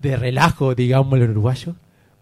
[0.00, 1.74] de relajo, digamos, el uruguayo,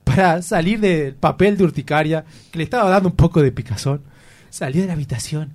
[0.05, 4.03] para salir del papel de urticaria que le estaba dando un poco de picazón.
[4.51, 5.53] Salió de la habitación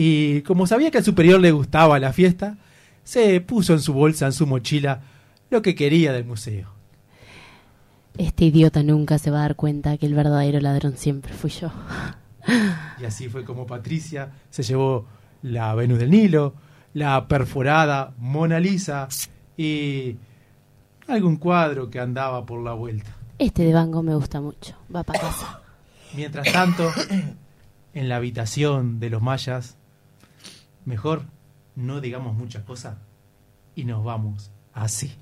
[0.00, 2.56] y, como sabía que al superior le gustaba la fiesta,
[3.02, 5.00] se puso en su bolsa, en su mochila,
[5.50, 6.68] lo que quería del museo.
[8.16, 11.72] Este idiota nunca se va a dar cuenta que el verdadero ladrón siempre fui yo.
[13.00, 15.06] Y así fue como Patricia se llevó
[15.42, 16.54] la Venus del Nilo,
[16.98, 19.08] la perforada Mona Lisa
[19.56, 20.16] y
[21.06, 23.16] algún cuadro que andaba por la vuelta.
[23.38, 24.74] Este de Bango me gusta mucho.
[24.94, 25.60] Va para casa.
[26.16, 26.90] Mientras tanto,
[27.94, 29.76] en la habitación de los mayas,
[30.84, 31.22] mejor
[31.76, 32.96] no digamos muchas cosas
[33.76, 35.12] y nos vamos así.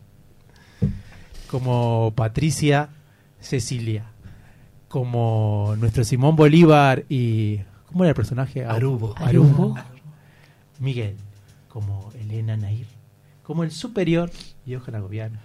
[1.51, 2.89] Como Patricia
[3.39, 4.07] Cecilia,
[4.89, 7.61] como nuestro Simón Bolívar y...
[7.87, 8.64] ¿Cómo era el personaje?
[8.64, 9.14] Arubo.
[9.18, 9.74] Arubo.
[10.81, 11.16] Miguel,
[11.77, 12.87] como Elena Nair,
[13.43, 14.31] como el superior
[14.66, 15.39] Johan Agobiano.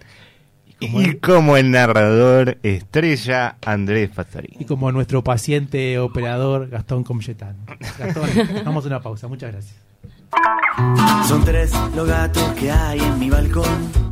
[0.66, 4.56] Y como, Y el- como el narrador estrella Andrés Pastorini.
[4.60, 7.56] y como nuestro paciente operador Gastón Comyetán.
[7.98, 8.30] Gastón,
[8.64, 9.28] vamos a una pausa.
[9.28, 9.76] Muchas gracias.
[11.28, 14.11] Son tres los gatos que hay en mi balcón.